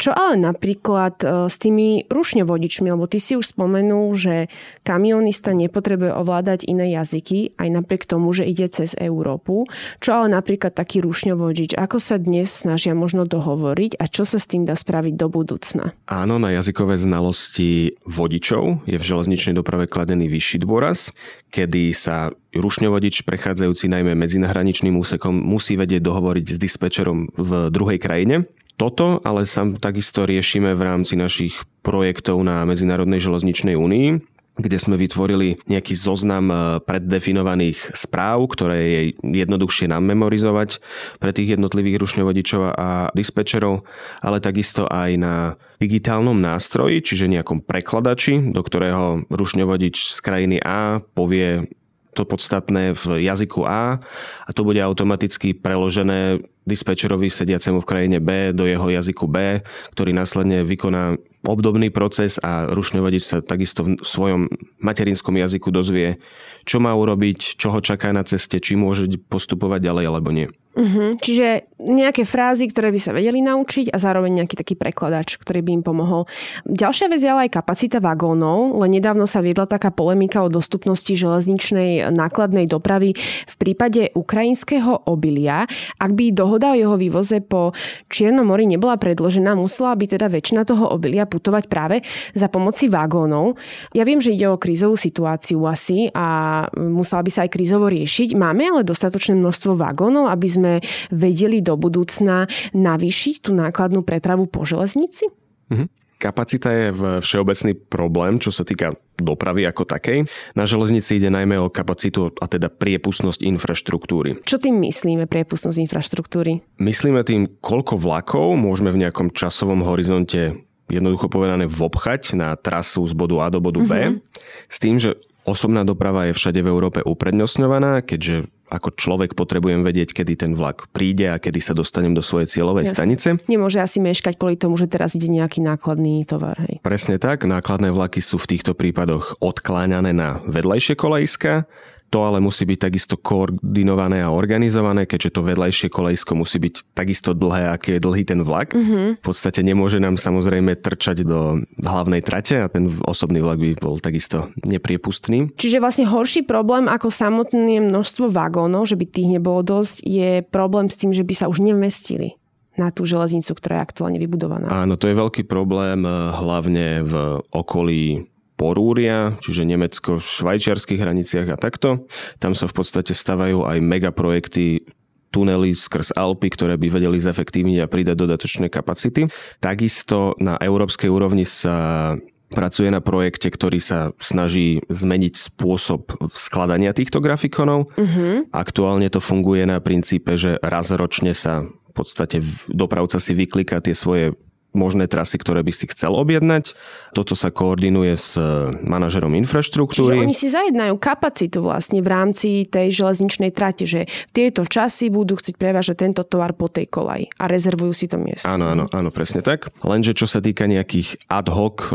Čo 0.00 0.16
ale 0.16 0.40
napríklad 0.40 1.20
e, 1.20 1.52
s 1.52 1.60
tými 1.60 2.08
rušňovodičmi, 2.08 2.88
lebo 2.88 3.04
ty 3.04 3.20
si 3.20 3.36
už 3.36 3.52
spomenul, 3.52 4.16
že 4.16 4.48
kamionista 4.88 5.52
nepotrebuje 5.52 6.16
ovládať 6.16 6.64
iné 6.64 6.96
jazyky, 6.96 7.60
aj 7.60 7.68
napriek 7.68 8.08
tomu, 8.08 8.32
že 8.32 8.48
ide 8.48 8.64
cez 8.72 8.96
Európu. 8.96 9.68
Čo 10.00 10.24
ale 10.24 10.32
napríklad 10.32 10.72
taký 10.72 11.04
rušňovodič, 11.04 11.76
ako 11.76 12.00
sa 12.00 12.16
dnes 12.16 12.48
snažia 12.48 12.96
možno 12.96 13.28
dohovoriť 13.28 14.00
a 14.00 14.08
čo 14.08 14.24
sa 14.24 14.40
s 14.40 14.48
tým 14.48 14.64
dá 14.64 14.72
spraviť 14.72 15.14
do 15.18 15.28
budúcna? 15.28 15.92
Áno, 16.08 16.40
na 16.40 16.56
jazykové 16.56 16.96
znalosti 16.96 17.98
vodičov 18.08 18.88
je 18.88 18.96
v 18.96 19.04
železničnej 19.04 19.58
doprave 19.58 19.90
kladený 19.90 20.30
vyšší 20.30 20.62
dôraz, 20.62 21.10
kedy 21.50 21.90
sa 21.90 22.30
rušňovodič 22.54 23.28
prechádzajúci 23.28 23.92
najmä 23.92 24.16
medzihraničným 24.16 24.96
úsekom 24.96 25.36
musí 25.36 25.76
vedieť 25.76 26.00
dohovoriť 26.00 26.56
s 26.56 26.58
dispečerom 26.58 27.32
v 27.36 27.50
druhej 27.68 27.98
krajine. 28.00 28.48
Toto 28.78 29.18
ale 29.26 29.42
sa 29.42 29.66
takisto 29.82 30.22
riešime 30.22 30.78
v 30.78 30.82
rámci 30.86 31.18
našich 31.18 31.66
projektov 31.82 32.38
na 32.46 32.62
Medzinárodnej 32.62 33.18
železničnej 33.18 33.74
únii, 33.74 34.22
kde 34.58 34.78
sme 34.78 34.98
vytvorili 34.98 35.62
nejaký 35.70 35.94
zoznam 35.94 36.50
e, 36.50 36.54
preddefinovaných 36.82 37.94
správ, 37.94 38.50
ktoré 38.50 38.78
je 38.82 39.00
jednoduchšie 39.22 39.86
nám 39.90 40.02
memorizovať 40.02 40.82
pre 41.22 41.30
tých 41.30 41.58
jednotlivých 41.58 42.02
rušňovodičov 42.02 42.60
a 42.74 43.08
dispečerov, 43.14 43.86
ale 44.18 44.42
takisto 44.42 44.90
aj 44.90 45.10
na 45.14 45.34
digitálnom 45.78 46.38
nástroji, 46.42 47.02
čiže 47.02 47.30
nejakom 47.30 47.62
prekladači, 47.62 48.50
do 48.50 48.62
ktorého 48.62 49.22
rušňovodič 49.30 50.10
z 50.10 50.18
krajiny 50.18 50.58
A 50.58 50.98
povie 51.14 51.70
to 52.14 52.24
podstatné 52.24 52.96
v 52.96 53.24
jazyku 53.24 53.64
A 53.68 54.00
a 54.44 54.50
to 54.50 54.62
bude 54.64 54.80
automaticky 54.80 55.52
preložené 55.54 56.42
dispečerovi 56.68 57.32
sediacemu 57.32 57.80
v 57.80 57.88
krajine 57.88 58.18
B 58.20 58.52
do 58.52 58.68
jeho 58.68 58.92
jazyku 58.92 59.24
B, 59.24 59.64
ktorý 59.96 60.12
následne 60.12 60.68
vykoná 60.68 61.16
obdobný 61.48 61.88
proces 61.88 62.36
a 62.44 62.68
rušný 62.68 63.00
vodič 63.00 63.24
sa 63.24 63.40
takisto 63.40 63.86
v 63.86 64.04
svojom 64.04 64.52
materinskom 64.82 65.32
jazyku 65.40 65.72
dozvie, 65.72 66.20
čo 66.68 66.82
má 66.82 66.92
urobiť, 66.92 67.56
čo 67.56 67.72
ho 67.72 67.80
čaká 67.80 68.12
na 68.12 68.26
ceste, 68.26 68.60
či 68.60 68.76
môže 68.76 69.08
postupovať 69.30 69.80
ďalej 69.88 70.04
alebo 70.04 70.30
nie. 70.34 70.52
Uh-huh. 70.78 71.18
Čiže 71.18 71.66
nejaké 71.82 72.22
frázy, 72.22 72.70
ktoré 72.70 72.94
by 72.94 73.00
sa 73.02 73.10
vedeli 73.10 73.42
naučiť 73.42 73.90
a 73.90 73.98
zároveň 73.98 74.42
nejaký 74.42 74.54
taký 74.54 74.74
prekladač, 74.78 75.34
ktorý 75.34 75.66
by 75.66 75.70
im 75.74 75.82
pomohol. 75.82 76.30
Ďalšia 76.70 77.10
vec 77.10 77.18
je 77.18 77.26
ale 77.26 77.50
aj 77.50 77.58
kapacita 77.58 77.98
vagónov, 77.98 78.78
len 78.78 78.94
nedávno 78.94 79.26
sa 79.26 79.42
viedla 79.42 79.66
taká 79.66 79.90
polemika 79.90 80.38
o 80.38 80.46
dostupnosti 80.46 81.10
železničnej 81.10 82.14
nákladnej 82.14 82.70
dopravy 82.70 83.18
v 83.50 83.54
prípade 83.58 84.14
ukrajinského 84.14 85.10
obilia. 85.10 85.66
Ak 85.98 86.14
by 86.14 86.30
dohoda 86.30 86.70
o 86.70 86.78
jeho 86.78 86.94
vývoze 86.94 87.42
po 87.42 87.74
Čiernom 88.06 88.46
mori 88.46 88.70
nebola 88.70 88.94
predložená, 88.94 89.58
musela 89.58 89.98
by 89.98 90.06
teda 90.06 90.30
väčšina 90.30 90.62
toho 90.62 90.94
obilia 90.94 91.26
putovať 91.26 91.66
práve 91.66 92.06
za 92.38 92.46
pomoci 92.46 92.86
vagónov. 92.86 93.58
Ja 93.98 94.06
viem, 94.06 94.22
že 94.22 94.30
ide 94.30 94.46
o 94.46 94.62
krízovú 94.62 94.94
situáciu 94.94 95.58
asi 95.66 96.06
a 96.14 96.62
musela 96.78 97.26
by 97.26 97.30
sa 97.34 97.40
aj 97.42 97.50
krízovo 97.50 97.90
riešiť. 97.90 98.38
Máme 98.38 98.62
ale 98.70 98.86
dostatočné 98.86 99.34
množstvo 99.34 99.74
vagónov, 99.74 100.30
aby 100.30 100.46
sme 100.46 100.67
sme 100.68 100.84
vedeli 101.08 101.64
do 101.64 101.74
budúcna 101.80 102.44
navýšiť 102.76 103.34
tú 103.48 103.56
nákladnú 103.56 104.04
prepravu 104.04 104.44
po 104.44 104.68
železnici? 104.68 105.32
Mhm. 105.72 105.88
Kapacita 106.18 106.74
je 106.74 106.90
všeobecný 107.22 107.78
problém, 107.86 108.42
čo 108.42 108.50
sa 108.50 108.66
týka 108.66 108.90
dopravy 109.14 109.62
ako 109.70 109.86
takej. 109.86 110.26
Na 110.58 110.66
železnici 110.66 111.14
ide 111.14 111.30
najmä 111.30 111.54
o 111.62 111.70
kapacitu 111.70 112.34
a 112.42 112.50
teda 112.50 112.66
priepustnosť 112.74 113.38
infraštruktúry. 113.46 114.42
Čo 114.42 114.58
tým 114.58 114.82
myslíme 114.82 115.30
priepustnosť 115.30 115.78
infraštruktúry? 115.78 116.58
Myslíme 116.82 117.22
tým, 117.22 117.46
koľko 117.62 118.02
vlakov 118.02 118.58
môžeme 118.58 118.90
v 118.90 119.06
nejakom 119.06 119.30
časovom 119.30 119.86
horizonte 119.86 120.58
jednoducho 120.90 121.30
povedané 121.30 121.70
vobchať 121.70 122.34
na 122.34 122.58
trasu 122.58 123.06
z 123.06 123.14
bodu 123.14 123.38
A 123.38 123.54
do 123.54 123.62
bodu 123.62 123.78
B. 123.78 123.92
Mm-hmm. 123.94 124.18
S 124.66 124.76
tým, 124.82 124.98
že 124.98 125.14
osobná 125.48 125.82
doprava 125.82 126.28
je 126.28 126.36
všade 126.36 126.60
v 126.60 126.68
Európe 126.68 127.00
uprednostňovaná, 127.00 128.04
keďže 128.04 128.52
ako 128.68 128.92
človek 128.94 129.32
potrebujem 129.32 129.80
vedieť, 129.80 130.12
kedy 130.12 130.32
ten 130.36 130.52
vlak 130.52 130.92
príde 130.92 131.32
a 131.32 131.40
kedy 131.40 131.56
sa 131.56 131.72
dostanem 131.72 132.12
do 132.12 132.20
svojej 132.20 132.52
cieľovej 132.52 132.92
Jasne. 132.92 132.96
stanice. 132.96 133.28
Nemôže 133.48 133.80
asi 133.80 133.96
meškať 133.98 134.36
kvôli 134.36 134.60
tomu, 134.60 134.76
že 134.76 134.84
teraz 134.84 135.16
ide 135.16 135.32
nejaký 135.32 135.64
nákladný 135.64 136.28
tovar. 136.28 136.60
Hej. 136.68 136.84
Presne 136.84 137.16
tak, 137.16 137.48
nákladné 137.48 137.88
vlaky 137.88 138.20
sú 138.20 138.36
v 138.36 138.56
týchto 138.56 138.76
prípadoch 138.76 139.40
odkláňané 139.40 140.12
na 140.12 140.44
vedľajšie 140.44 141.00
kolejiska 141.00 141.64
to 142.08 142.18
ale 142.24 142.40
musí 142.40 142.64
byť 142.64 142.78
takisto 142.80 143.14
koordinované 143.20 144.24
a 144.24 144.32
organizované, 144.32 145.04
keďže 145.04 145.38
to 145.38 145.40
vedľajšie 145.44 145.88
kolejsko 145.92 146.32
musí 146.34 146.56
byť 146.56 146.96
takisto 146.96 147.36
dlhé, 147.36 147.72
aký 147.72 147.96
je 147.96 148.04
dlhý 148.04 148.24
ten 148.24 148.40
vlak. 148.40 148.72
Mm-hmm. 148.72 149.20
V 149.20 149.24
podstate 149.24 149.60
nemôže 149.60 150.00
nám 150.00 150.16
samozrejme 150.16 150.80
trčať 150.80 151.28
do 151.28 151.62
hlavnej 151.80 152.24
trate 152.24 152.64
a 152.64 152.72
ten 152.72 152.88
osobný 153.04 153.44
vlak 153.44 153.60
by 153.60 153.76
bol 153.76 154.00
takisto 154.00 154.48
nepriepustný. 154.64 155.52
Čiže 155.60 155.84
vlastne 155.84 156.08
horší 156.08 156.48
problém 156.48 156.88
ako 156.88 157.12
samotné 157.12 157.84
množstvo 157.84 158.32
vagónov, 158.32 158.88
že 158.88 158.96
by 158.96 159.04
tých 159.04 159.28
nebolo 159.28 159.60
dosť, 159.60 159.94
je 160.02 160.30
problém 160.48 160.88
s 160.88 160.96
tým, 160.96 161.12
že 161.12 161.22
by 161.22 161.34
sa 161.36 161.46
už 161.52 161.60
nevmestili 161.60 162.38
na 162.78 162.94
tú 162.94 163.02
železnicu, 163.02 163.58
ktorá 163.58 163.82
je 163.82 163.86
aktuálne 163.90 164.18
vybudovaná. 164.22 164.70
Áno, 164.70 164.94
to 164.94 165.10
je 165.10 165.18
veľký 165.18 165.50
problém, 165.50 166.06
eh, 166.06 166.10
hlavne 166.38 167.02
v 167.02 167.14
okolí 167.50 168.30
Porúria, 168.58 169.38
čiže 169.38 169.62
Nemecko 169.62 170.18
v 170.18 170.26
švajčiarských 170.26 170.98
hraniciach 170.98 171.46
a 171.54 171.56
takto. 171.56 172.10
Tam 172.42 172.58
sa 172.58 172.66
v 172.66 172.74
podstate 172.74 173.14
stavajú 173.14 173.62
aj 173.62 173.78
megaprojekty 173.78 174.82
tunely 175.30 175.78
skrz 175.78 176.16
Alpy, 176.18 176.50
ktoré 176.50 176.74
by 176.74 176.90
vedeli 176.90 177.22
zefektívniť 177.22 177.78
a 177.84 177.90
pridať 177.90 178.16
dodatočné 178.18 178.66
kapacity. 178.66 179.30
Takisto 179.62 180.34
na 180.42 180.58
európskej 180.58 181.06
úrovni 181.06 181.46
sa 181.46 182.16
pracuje 182.48 182.88
na 182.88 183.04
projekte, 183.04 183.52
ktorý 183.52 183.78
sa 183.78 184.16
snaží 184.16 184.80
zmeniť 184.88 185.36
spôsob 185.36 186.32
skladania 186.32 186.96
týchto 186.96 187.20
grafikonov. 187.20 187.92
Uh-huh. 187.92 188.48
Aktuálne 188.56 189.12
to 189.12 189.20
funguje 189.20 189.68
na 189.68 189.78
princípe, 189.84 190.40
že 190.40 190.56
raz 190.64 190.88
ročne 190.88 191.36
sa 191.36 191.68
v 191.68 191.92
podstate 191.92 192.40
dopravca 192.72 193.20
si 193.20 193.36
vyklika 193.36 193.84
tie 193.84 193.92
svoje 193.92 194.32
možné 194.76 195.08
trasy, 195.08 195.40
ktoré 195.40 195.64
by 195.64 195.72
si 195.72 195.88
chcel 195.88 196.12
objednať. 196.12 196.76
Toto 197.16 197.32
sa 197.32 197.48
koordinuje 197.48 198.12
s 198.12 198.36
e, 198.36 198.44
manažerom 198.84 199.32
infraštruktúry. 199.40 200.20
Čiže 200.20 200.24
oni 200.28 200.36
si 200.36 200.48
zajednajú 200.52 200.94
kapacitu 201.00 201.64
vlastne 201.64 202.04
v 202.04 202.08
rámci 202.08 202.68
tej 202.68 202.92
železničnej 202.92 203.50
trate, 203.50 203.88
že 203.88 204.04
tieto 204.36 204.68
časy 204.68 205.08
budú 205.08 205.40
chcieť 205.40 205.56
prevážať 205.56 206.04
tento 206.04 206.22
tovar 206.22 206.52
po 206.52 206.68
tej 206.68 206.86
kolaji 206.86 207.32
a 207.40 207.48
rezervujú 207.48 207.92
si 207.96 208.06
to 208.06 208.20
miesto. 208.20 208.44
Áno, 208.44 208.68
áno, 208.68 208.84
áno, 208.92 209.08
presne 209.08 209.40
tak. 209.40 209.72
Lenže 209.80 210.12
čo 210.12 210.28
sa 210.28 210.44
týka 210.44 210.68
nejakých 210.68 211.16
ad 211.32 211.48
hoc 211.48 211.88
e, 211.88 211.92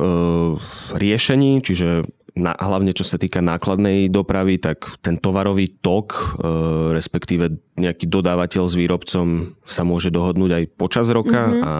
riešení, 0.97 1.61
čiže 1.61 2.09
na, 2.33 2.57
hlavne 2.57 2.97
čo 2.97 3.05
sa 3.05 3.21
týka 3.21 3.45
nákladnej 3.45 4.09
dopravy, 4.09 4.57
tak 4.57 4.97
ten 5.05 5.21
tovarový 5.21 5.69
tok, 5.69 6.07
e, 6.13 6.25
respektíve 6.97 7.61
nejaký 7.73 8.05
dodávateľ 8.05 8.69
s 8.69 8.77
výrobcom 8.77 9.57
sa 9.65 9.81
môže 9.81 10.13
dohodnúť 10.13 10.51
aj 10.53 10.63
počas 10.77 11.09
roka 11.09 11.49
mm-hmm. 11.49 11.61
a 11.65 11.73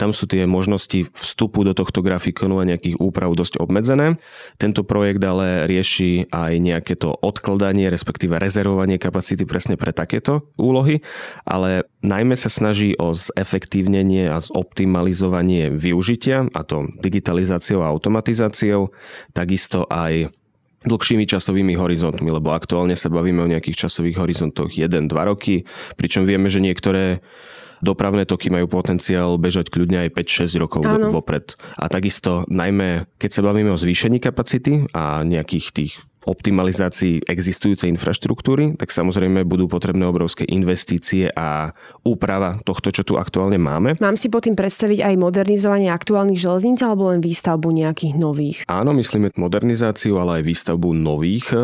tam 0.00 0.12
sú 0.12 0.24
tie 0.24 0.48
možnosti 0.48 1.12
vstupu 1.12 1.64
do 1.64 1.76
tohto 1.76 2.00
grafikonu 2.00 2.60
a 2.60 2.68
nejakých 2.68 2.96
úprav 3.00 3.32
dosť 3.36 3.60
obmedzené. 3.60 4.16
Tento 4.56 4.84
projekt 4.84 5.20
ale 5.20 5.68
rieši 5.68 6.32
aj 6.32 6.52
nejaké 6.60 6.96
to 6.96 7.12
odkladanie, 7.12 7.88
respektíve 7.92 8.40
rezervovanie 8.40 8.96
kapacity 8.96 9.44
presne 9.44 9.76
pre 9.76 9.92
takéto 9.92 10.52
úlohy, 10.56 11.04
ale 11.44 11.88
najmä 12.04 12.36
sa 12.36 12.48
snaží 12.48 12.96
o 12.96 13.12
zefektívnenie 13.12 14.28
a 14.28 14.40
zoptimalizovanie 14.40 15.72
využitia, 15.72 16.48
a 16.52 16.60
to 16.64 16.88
digitalizáciou 17.00 17.84
a 17.84 17.92
automatizáciou, 17.92 18.92
takisto 19.36 19.85
aj 19.88 20.30
dlhšími 20.86 21.26
časovými 21.26 21.74
horizontmi, 21.74 22.30
lebo 22.30 22.54
aktuálne 22.54 22.94
sa 22.94 23.10
bavíme 23.10 23.42
o 23.42 23.50
nejakých 23.50 23.86
časových 23.86 24.22
horizontoch 24.22 24.70
1-2 24.70 25.10
roky, 25.10 25.66
pričom 25.98 26.22
vieme, 26.22 26.46
že 26.46 26.62
niektoré 26.62 27.20
dopravné 27.80 28.28
toky 28.28 28.48
majú 28.52 28.68
potenciál 28.70 29.36
bežať 29.40 29.72
kľudne 29.72 30.08
aj 30.08 30.10
5-6 30.16 30.62
rokov 30.62 30.82
Áno. 30.84 31.12
vopred. 31.12 31.56
A 31.76 31.90
takisto 31.90 32.46
najmä, 32.48 33.08
keď 33.16 33.30
sa 33.30 33.42
bavíme 33.44 33.72
o 33.72 33.78
zvýšení 33.80 34.20
kapacity 34.22 34.88
a 34.92 35.24
nejakých 35.24 35.66
tých 35.72 35.92
optimalizácii 36.26 37.22
existujúcej 37.30 37.86
infraštruktúry, 37.94 38.74
tak 38.74 38.90
samozrejme 38.90 39.46
budú 39.46 39.70
potrebné 39.70 40.04
obrovské 40.04 40.42
investície 40.50 41.30
a 41.30 41.70
úprava 42.02 42.58
tohto, 42.66 42.90
čo 42.90 43.06
tu 43.06 43.14
aktuálne 43.14 43.56
máme. 43.56 43.94
Mám 44.02 44.18
si 44.18 44.26
po 44.26 44.42
tým 44.42 44.58
predstaviť 44.58 45.06
aj 45.06 45.14
modernizovanie 45.22 45.88
aktuálnych 45.94 46.42
železníc 46.42 46.82
alebo 46.82 47.14
len 47.14 47.22
výstavbu 47.22 47.70
nejakých 47.70 48.14
nových? 48.18 48.58
Áno, 48.66 48.90
myslíme 48.98 49.38
modernizáciu, 49.38 50.18
ale 50.18 50.42
aj 50.42 50.44
výstavbu 50.50 50.90
nových 50.98 51.46
e, 51.54 51.56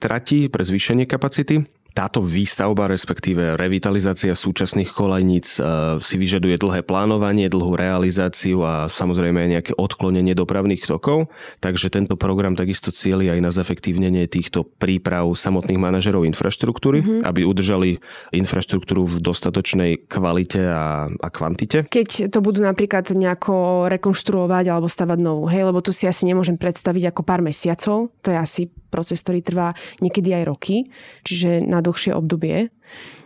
tratí 0.00 0.48
pre 0.48 0.64
zvýšenie 0.64 1.04
kapacity 1.04 1.68
táto 1.96 2.22
výstavba, 2.22 2.86
respektíve 2.86 3.58
revitalizácia 3.58 4.36
súčasných 4.36 4.94
kolejníc 4.94 5.58
e, 5.58 5.60
si 5.98 6.14
vyžaduje 6.14 6.54
dlhé 6.60 6.86
plánovanie, 6.86 7.50
dlhú 7.50 7.74
realizáciu 7.74 8.62
a 8.62 8.86
samozrejme 8.86 9.38
aj 9.42 9.50
nejaké 9.50 9.72
odklonenie 9.74 10.36
dopravných 10.38 10.86
tokov. 10.86 11.26
Takže 11.58 11.90
tento 11.90 12.14
program 12.14 12.54
takisto 12.54 12.94
cieli 12.94 13.26
aj 13.32 13.38
na 13.42 13.50
zefektívnenie 13.50 14.30
týchto 14.30 14.62
príprav 14.62 15.26
samotných 15.34 15.80
manažerov 15.80 16.22
infraštruktúry, 16.28 17.02
mm-hmm. 17.02 17.20
aby 17.26 17.40
udržali 17.42 17.98
infraštruktúru 18.30 19.08
v 19.08 19.16
dostatočnej 19.18 20.06
kvalite 20.06 20.62
a, 20.70 21.10
a 21.10 21.28
kvantite. 21.34 21.90
Keď 21.90 22.30
to 22.30 22.38
budú 22.38 22.62
napríklad 22.62 23.10
nejako 23.10 23.88
rekonštruovať 23.90 24.64
alebo 24.70 24.86
stavať 24.86 25.18
novú, 25.18 25.50
hej, 25.50 25.66
lebo 25.66 25.82
to 25.82 25.90
si 25.90 26.06
asi 26.06 26.30
nemôžem 26.30 26.54
predstaviť 26.54 27.10
ako 27.10 27.22
pár 27.26 27.42
mesiacov, 27.42 28.14
to 28.22 28.28
je 28.30 28.38
asi 28.38 28.62
proces, 28.88 29.20
ktorý 29.22 29.40
trvá 29.44 29.68
niekedy 30.00 30.32
aj 30.32 30.44
roky, 30.48 30.76
čiže 31.22 31.64
na 31.64 31.84
dlhšie 31.84 32.16
obdobie. 32.16 32.72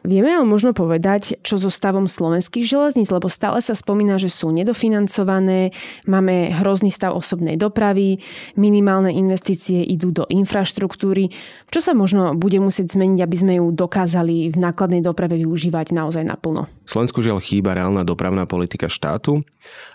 Vieme 0.03 0.35
ale 0.35 0.43
možno 0.43 0.75
povedať, 0.75 1.39
čo 1.47 1.55
so 1.55 1.71
stavom 1.71 2.11
slovenských 2.11 2.67
železníc, 2.67 3.07
lebo 3.15 3.31
stále 3.31 3.63
sa 3.63 3.79
spomína, 3.79 4.19
že 4.19 4.27
sú 4.27 4.51
nedofinancované, 4.51 5.71
máme 6.11 6.51
hrozný 6.59 6.91
stav 6.91 7.15
osobnej 7.15 7.55
dopravy, 7.55 8.19
minimálne 8.59 9.15
investície 9.15 9.87
idú 9.87 10.11
do 10.11 10.27
infraštruktúry. 10.27 11.31
Čo 11.71 11.79
sa 11.79 11.93
možno 11.95 12.35
bude 12.35 12.59
musieť 12.59 12.99
zmeniť, 12.99 13.19
aby 13.23 13.37
sme 13.39 13.53
ju 13.63 13.71
dokázali 13.71 14.51
v 14.51 14.57
nákladnej 14.59 15.07
doprave 15.07 15.39
využívať 15.39 15.95
naozaj 15.95 16.27
naplno? 16.27 16.67
Slovensku 16.83 17.23
žiaľ 17.23 17.39
chýba 17.39 17.79
reálna 17.79 18.03
dopravná 18.03 18.43
politika 18.51 18.91
štátu. 18.91 19.39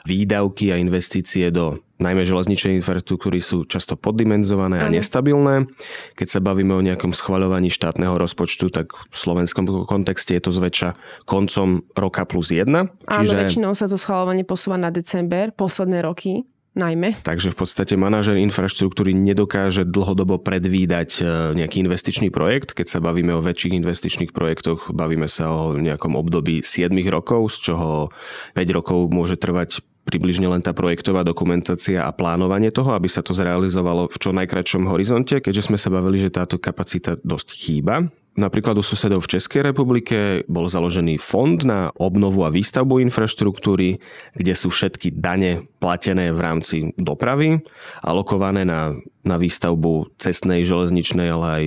Výdavky 0.07 0.71
a 0.71 0.79
investície 0.79 1.51
do 1.51 1.83
najmä 1.97 2.23
železničnej 2.25 2.77
infraštruktúry 2.81 3.41
sú 3.41 3.65
často 3.65 3.97
poddimenzované 3.97 4.81
a 4.81 4.87
nestabilné. 4.89 5.69
Keď 6.13 6.27
sa 6.27 6.39
bavíme 6.39 6.73
o 6.77 6.81
nejakom 6.85 7.11
schvaľovaní 7.13 7.73
štátneho 7.73 8.13
rozpočtu, 8.15 8.69
tak 8.69 8.93
v 8.93 9.17
slovenskom 9.17 9.65
kontexte 9.89 10.37
je 10.37 10.41
to 10.41 10.51
zväčša 10.53 10.93
koncom 11.25 11.85
roka 11.97 12.23
plus 12.29 12.53
jedna. 12.53 12.93
Čiže... 13.09 13.33
Áno, 13.33 13.41
väčšinou 13.43 13.71
sa 13.73 13.89
to 13.89 13.97
schvaľovanie 13.97 14.45
posúva 14.45 14.77
na 14.77 14.93
december, 14.93 15.49
posledné 15.53 16.05
roky 16.05 16.45
najmä. 16.77 17.17
Takže 17.25 17.51
v 17.51 17.57
podstate 17.57 17.97
manažer 17.97 18.37
infraštruktúry 18.37 19.17
nedokáže 19.17 19.83
dlhodobo 19.83 20.37
predvídať 20.37 21.09
e, 21.19 21.21
nejaký 21.57 21.81
investičný 21.81 22.29
projekt. 22.29 22.77
Keď 22.77 22.87
sa 22.87 22.99
bavíme 23.01 23.33
o 23.33 23.41
väčších 23.41 23.73
investičných 23.81 24.31
projektoch, 24.31 24.93
bavíme 24.93 25.25
sa 25.25 25.49
o 25.49 25.73
nejakom 25.73 26.13
období 26.13 26.61
7 26.61 26.93
rokov, 27.09 27.57
z 27.57 27.73
čoho 27.73 28.13
5 28.53 28.77
rokov 28.77 29.09
môže 29.09 29.41
trvať 29.41 29.81
približne 30.07 30.47
len 30.47 30.63
tá 30.63 30.71
projektová 30.71 31.27
dokumentácia 31.27 32.07
a 32.07 32.15
plánovanie 32.15 32.71
toho, 32.71 32.95
aby 32.95 33.11
sa 33.11 33.19
to 33.19 33.35
zrealizovalo 33.35 34.07
v 34.07 34.17
čo 34.17 34.31
najkračšom 34.31 34.87
horizonte, 34.87 35.43
keďže 35.43 35.67
sme 35.67 35.77
sa 35.77 35.91
bavili, 35.91 36.23
že 36.23 36.31
táto 36.31 36.55
kapacita 36.55 37.19
dosť 37.19 37.47
chýba. 37.51 38.07
Napríklad 38.37 38.77
u 38.77 38.85
susedov 38.85 39.25
v 39.25 39.33
Českej 39.33 39.65
republike 39.65 40.45
bol 40.45 40.69
založený 40.69 41.17
fond 41.17 41.57
na 41.65 41.89
obnovu 41.97 42.45
a 42.45 42.53
výstavbu 42.53 43.01
infraštruktúry, 43.09 43.97
kde 44.37 44.53
sú 44.53 44.69
všetky 44.69 45.09
dane 45.09 45.65
platené 45.81 46.29
v 46.29 46.39
rámci 46.39 46.75
dopravy, 47.01 47.65
alokované 48.05 48.61
na, 48.61 48.93
na 49.25 49.41
výstavbu 49.41 50.13
cestnej, 50.21 50.69
železničnej, 50.69 51.33
ale 51.33 51.47
aj 51.49 51.65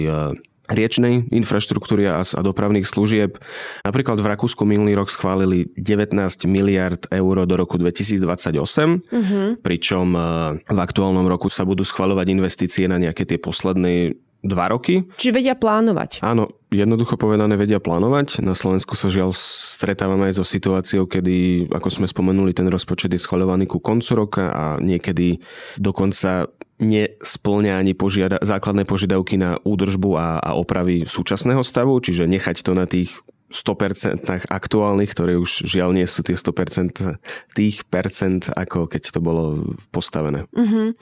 riečnej 0.70 1.26
infraštruktúry 1.35 2.06
a, 2.06 2.22
a 2.22 2.40
dopravných 2.40 2.87
služieb. 2.87 3.37
Napríklad 3.83 4.22
v 4.22 4.30
Rakúsku 4.30 4.62
minulý 4.62 4.94
rok 4.94 5.11
schválili 5.11 5.68
19 5.74 6.14
miliard 6.46 7.02
eur 7.11 7.37
do 7.44 7.54
roku 7.59 7.76
2028, 7.76 8.22
uh-huh. 8.22 9.59
pričom 9.61 10.06
e, 10.14 10.20
v 10.62 10.78
aktuálnom 10.78 11.26
roku 11.26 11.50
sa 11.50 11.66
budú 11.66 11.83
schvalovať 11.83 12.26
investície 12.30 12.87
na 12.87 12.96
nejaké 13.02 13.26
tie 13.26 13.37
posledné 13.37 14.14
dva 14.40 14.72
roky. 14.72 15.04
Čiže 15.20 15.37
vedia 15.37 15.54
plánovať. 15.56 16.24
Áno, 16.24 16.48
jednoducho 16.72 17.20
povedané 17.20 17.61
vedia 17.61 17.76
plánovať. 17.76 18.40
Na 18.40 18.56
Slovensku 18.56 18.96
sa 18.96 19.12
žiaľ 19.12 19.37
stretávame 19.37 20.33
aj 20.33 20.40
so 20.40 20.44
situáciou, 20.48 21.04
kedy, 21.04 21.68
ako 21.68 21.88
sme 21.92 22.06
spomenuli, 22.09 22.56
ten 22.56 22.64
rozpočet 22.72 23.12
je 23.12 23.20
schvaľovaný 23.20 23.68
ku 23.68 23.85
koncu 23.85 24.12
roka 24.16 24.44
a 24.48 24.64
niekedy 24.80 25.44
dokonca 25.76 26.48
nesplňa 26.80 27.76
ani 27.76 27.92
požiada- 27.92 28.42
základné 28.42 28.88
požiadavky 28.88 29.36
na 29.36 29.60
údržbu 29.62 30.10
a, 30.16 30.28
a 30.40 30.50
opravy 30.56 31.04
súčasného 31.04 31.60
stavu, 31.60 32.00
čiže 32.00 32.26
nechať 32.26 32.64
to 32.64 32.72
na 32.72 32.88
tých 32.88 33.20
100% 33.50 34.46
aktuálnych, 34.46 35.10
ktoré 35.10 35.34
už 35.34 35.66
žiaľ 35.66 35.90
nie 35.90 36.06
sú 36.06 36.22
tie 36.22 36.38
100% 36.38 37.18
tých 37.58 37.82
percent, 37.90 38.46
ako 38.46 38.86
keď 38.86 39.02
to 39.10 39.20
bolo 39.20 39.74
postavené. 39.90 40.46
Uh-huh. 40.54 40.94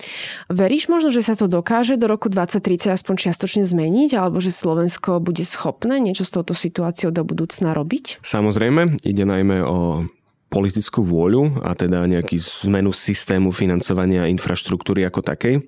Veríš 0.48 0.88
možno, 0.88 1.12
že 1.12 1.20
sa 1.20 1.36
to 1.36 1.44
dokáže 1.44 2.00
do 2.00 2.08
roku 2.08 2.32
2030 2.32 2.96
aspoň 2.96 3.14
čiastočne 3.28 3.62
zmeniť, 3.68 4.16
alebo 4.16 4.40
že 4.40 4.48
Slovensko 4.48 5.20
bude 5.20 5.44
schopné 5.44 6.00
niečo 6.00 6.24
s 6.24 6.32
touto 6.32 6.56
situáciou 6.56 7.12
do 7.12 7.20
budúcna 7.22 7.76
robiť? 7.76 8.24
Samozrejme, 8.24 9.04
ide 9.04 9.24
najmä 9.28 9.60
o 9.62 10.08
politickú 10.48 11.04
vôľu 11.04 11.60
a 11.60 11.76
teda 11.76 12.08
nejaký 12.08 12.40
zmenu 12.64 12.92
systému 12.92 13.52
financovania 13.52 14.28
infraštruktúry 14.32 15.04
ako 15.04 15.20
takej. 15.20 15.64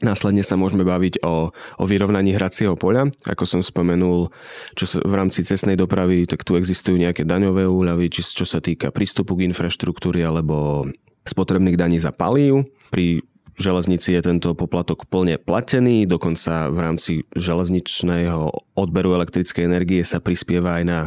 Následne 0.00 0.40
sa 0.40 0.56
môžeme 0.56 0.80
baviť 0.80 1.20
o, 1.20 1.52
o 1.52 1.84
vyrovnaní 1.84 2.32
hracieho 2.32 2.72
poľa. 2.72 3.12
Ako 3.28 3.44
som 3.44 3.60
spomenul, 3.60 4.32
čo 4.72 4.88
sa, 4.88 4.96
v 5.04 5.12
rámci 5.12 5.44
cestnej 5.44 5.76
dopravy, 5.76 6.24
tak 6.24 6.40
tu 6.40 6.56
existujú 6.56 6.96
nejaké 6.96 7.28
daňové 7.28 7.68
úľavy, 7.68 8.08
či, 8.08 8.24
čo 8.24 8.48
sa 8.48 8.64
týka 8.64 8.88
prístupu 8.96 9.36
k 9.36 9.52
infraštruktúre 9.52 10.24
alebo 10.24 10.88
spotrebných 11.28 11.76
daní 11.76 12.00
za 12.00 12.16
palív. 12.16 12.64
Pri 12.88 13.20
železnici 13.60 14.16
je 14.16 14.24
tento 14.24 14.56
poplatok 14.56 15.04
plne 15.04 15.36
platený, 15.36 16.08
dokonca 16.08 16.72
v 16.72 16.78
rámci 16.80 17.12
železničného 17.36 18.69
odberu 18.80 19.12
elektrickej 19.20 19.68
energie 19.68 20.00
sa 20.00 20.18
prispieva 20.18 20.80
aj 20.80 20.84
na, 20.88 21.00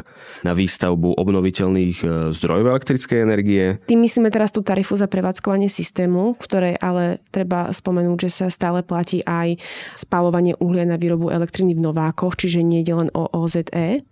na 0.46 0.54
výstavbu 0.54 1.18
obnoviteľných 1.18 1.98
e, 2.02 2.06
zdrojov 2.32 2.70
elektrickej 2.70 3.20
energie. 3.26 3.82
Tým 3.90 4.06
myslíme 4.06 4.30
teraz 4.30 4.54
tú 4.54 4.62
tarifu 4.62 4.94
za 4.94 5.10
prevádzkovanie 5.10 5.68
systému, 5.68 6.38
ktoré 6.38 6.78
ale 6.78 7.20
treba 7.34 7.74
spomenúť, 7.74 8.30
že 8.30 8.30
sa 8.30 8.48
stále 8.54 8.86
platí 8.86 9.26
aj 9.26 9.58
spalovanie 9.98 10.54
uhlia 10.62 10.86
na 10.86 11.02
výrobu 11.02 11.34
elektriny 11.34 11.74
v 11.74 11.84
Novákoch, 11.84 12.38
čiže 12.38 12.62
nie 12.62 12.86
je 12.86 12.94
len 12.94 13.10
o 13.18 13.26
OZE. 13.34 14.06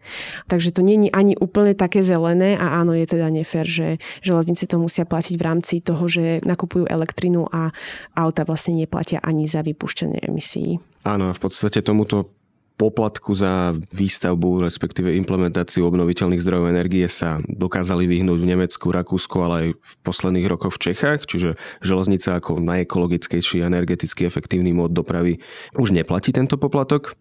Takže 0.50 0.70
to 0.74 0.82
nie 0.82 0.98
je 1.08 1.10
ani 1.14 1.34
úplne 1.38 1.78
také 1.78 2.02
zelené 2.02 2.58
a 2.58 2.82
áno, 2.82 2.98
je 2.98 3.06
teda 3.06 3.30
nefér, 3.30 3.70
že 3.70 3.88
železnice 4.26 4.66
to 4.66 4.82
musia 4.82 5.06
platiť 5.06 5.36
v 5.38 5.46
rámci 5.46 5.76
toho, 5.80 6.10
že 6.10 6.42
nakupujú 6.42 6.90
elektrinu 6.90 7.46
a 7.50 7.70
auta 8.18 8.44
vlastne 8.44 8.76
neplatia 8.76 9.22
ani 9.22 9.46
za 9.46 9.62
vypúšťanie 9.62 10.26
emisí. 10.26 10.82
Áno, 11.02 11.30
a 11.30 11.34
v 11.34 11.42
podstate 11.42 11.82
tomuto 11.82 12.41
poplatku 12.82 13.38
za 13.38 13.78
výstavbu, 13.94 14.66
respektíve 14.66 15.14
implementáciu 15.14 15.86
obnoviteľných 15.86 16.42
zdrojov 16.42 16.74
energie 16.74 17.06
sa 17.06 17.38
dokázali 17.46 18.10
vyhnúť 18.10 18.42
v 18.42 18.50
Nemecku, 18.50 18.90
Rakúsku, 18.90 19.38
ale 19.38 19.56
aj 19.56 19.68
v 19.78 19.94
posledných 20.02 20.50
rokoch 20.50 20.74
v 20.74 20.90
Čechách, 20.90 21.30
čiže 21.30 21.62
železnica 21.86 22.42
ako 22.42 22.58
najekologickejší 22.58 23.62
a 23.62 23.70
energeticky 23.70 24.26
efektívny 24.26 24.74
mód 24.74 24.98
dopravy 24.98 25.38
už 25.78 25.94
neplatí 25.94 26.34
tento 26.34 26.58
poplatok. 26.58 27.14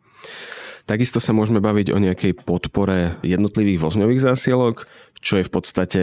Takisto 0.89 1.21
sa 1.21 1.37
môžeme 1.37 1.61
baviť 1.61 1.93
o 1.93 2.01
nejakej 2.01 2.41
podpore 2.41 3.21
jednotlivých 3.21 3.85
vozňových 3.85 4.25
zásielok, 4.33 4.89
čo 5.21 5.39
je 5.39 5.45
v 5.45 5.53
podstate 5.53 6.01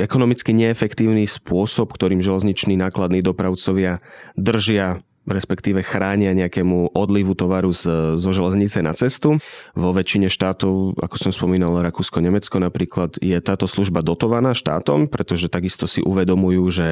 ekonomicky 0.00 0.56
neefektívny 0.56 1.28
spôsob, 1.28 1.92
ktorým 1.92 2.24
železniční 2.24 2.78
nákladní 2.80 3.20
dopravcovia 3.20 4.00
držia 4.38 5.04
respektíve 5.30 5.80
chránia 5.86 6.34
nejakému 6.34 6.92
odlivu 6.92 7.38
tovaru 7.38 7.70
z, 7.70 8.14
zo 8.18 8.30
železnice 8.34 8.82
na 8.82 8.92
cestu. 8.92 9.38
Vo 9.72 9.90
väčšine 9.94 10.26
štátov, 10.26 10.98
ako 10.98 11.16
som 11.16 11.30
spomínal, 11.30 11.78
Rakúsko, 11.78 12.18
Nemecko 12.18 12.58
napríklad, 12.58 13.16
je 13.22 13.38
táto 13.38 13.70
služba 13.70 14.02
dotovaná 14.02 14.52
štátom, 14.52 15.06
pretože 15.06 15.46
takisto 15.46 15.86
si 15.86 16.02
uvedomujú, 16.02 16.64
že 16.68 16.88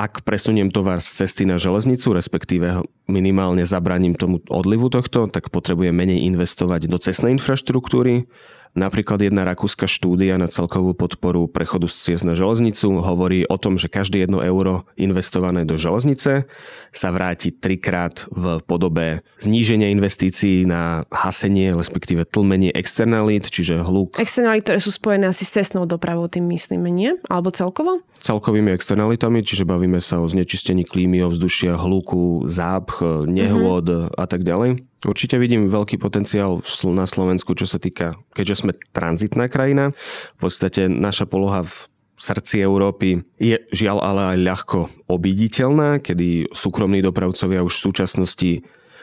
ak 0.00 0.24
presuniem 0.24 0.72
tovar 0.72 1.04
z 1.04 1.22
cesty 1.22 1.44
na 1.44 1.60
železnicu, 1.60 2.16
respektíve 2.16 2.80
minimálne 3.06 3.62
zabraním 3.68 4.16
tomu 4.16 4.40
odlivu 4.48 4.88
tohto, 4.88 5.28
tak 5.28 5.52
potrebujem 5.52 5.92
menej 5.92 6.24
investovať 6.32 6.88
do 6.88 6.96
cestnej 6.96 7.36
infraštruktúry 7.36 8.24
Napríklad 8.72 9.20
jedna 9.20 9.44
rakúska 9.44 9.84
štúdia 9.84 10.40
na 10.40 10.48
celkovú 10.48 10.96
podporu 10.96 11.44
prechodu 11.44 11.84
z 11.84 11.96
ciest 12.08 12.24
na 12.24 12.32
železnicu 12.32 13.04
hovorí 13.04 13.44
o 13.44 13.60
tom, 13.60 13.76
že 13.76 13.92
každé 13.92 14.24
jedno 14.24 14.40
euro 14.40 14.88
investované 14.96 15.68
do 15.68 15.76
železnice 15.76 16.48
sa 16.88 17.08
vráti 17.12 17.52
trikrát 17.52 18.24
v 18.32 18.64
podobe 18.64 19.20
zníženia 19.36 19.92
investícií 19.92 20.64
na 20.64 21.04
hasenie, 21.12 21.76
respektíve 21.76 22.24
tlmenie 22.24 22.72
externalít, 22.72 23.52
čiže 23.52 23.84
hluk. 23.84 24.16
Externality, 24.16 24.64
ktoré 24.64 24.80
sú 24.80 24.88
spojené 24.88 25.28
asi 25.28 25.44
s 25.44 25.52
cestnou 25.52 25.84
dopravou, 25.84 26.24
tým 26.32 26.48
myslíme, 26.48 26.88
nie? 26.88 27.20
Alebo 27.28 27.52
celkovo? 27.52 28.00
Celkovými 28.24 28.72
externalitami, 28.72 29.44
čiže 29.44 29.68
bavíme 29.68 30.00
sa 30.00 30.24
o 30.24 30.24
znečistení 30.24 30.88
klímy, 30.88 31.20
ovzdušia, 31.28 31.76
hluku, 31.76 32.48
zápch, 32.48 33.04
nehôd 33.28 33.84
uh-huh. 33.84 34.16
a 34.16 34.24
tak 34.24 34.48
ďalej. 34.48 34.91
Určite 35.02 35.34
vidím 35.34 35.66
veľký 35.66 35.98
potenciál 35.98 36.62
na 36.94 37.06
Slovensku, 37.10 37.58
čo 37.58 37.66
sa 37.66 37.82
týka, 37.82 38.14
keďže 38.38 38.62
sme 38.62 38.72
tranzitná 38.94 39.50
krajina. 39.50 39.90
V 40.38 40.46
podstate 40.46 40.86
naša 40.86 41.26
poloha 41.26 41.66
v 41.66 41.74
srdci 42.14 42.62
Európy 42.62 43.26
je 43.42 43.58
žiaľ 43.74 43.98
ale 43.98 44.22
aj 44.34 44.38
ľahko 44.46 44.78
obiditeľná, 45.10 45.98
kedy 45.98 46.54
súkromní 46.54 47.02
dopravcovia 47.02 47.66
už 47.66 47.82
v 47.82 47.84
súčasnosti 47.90 48.52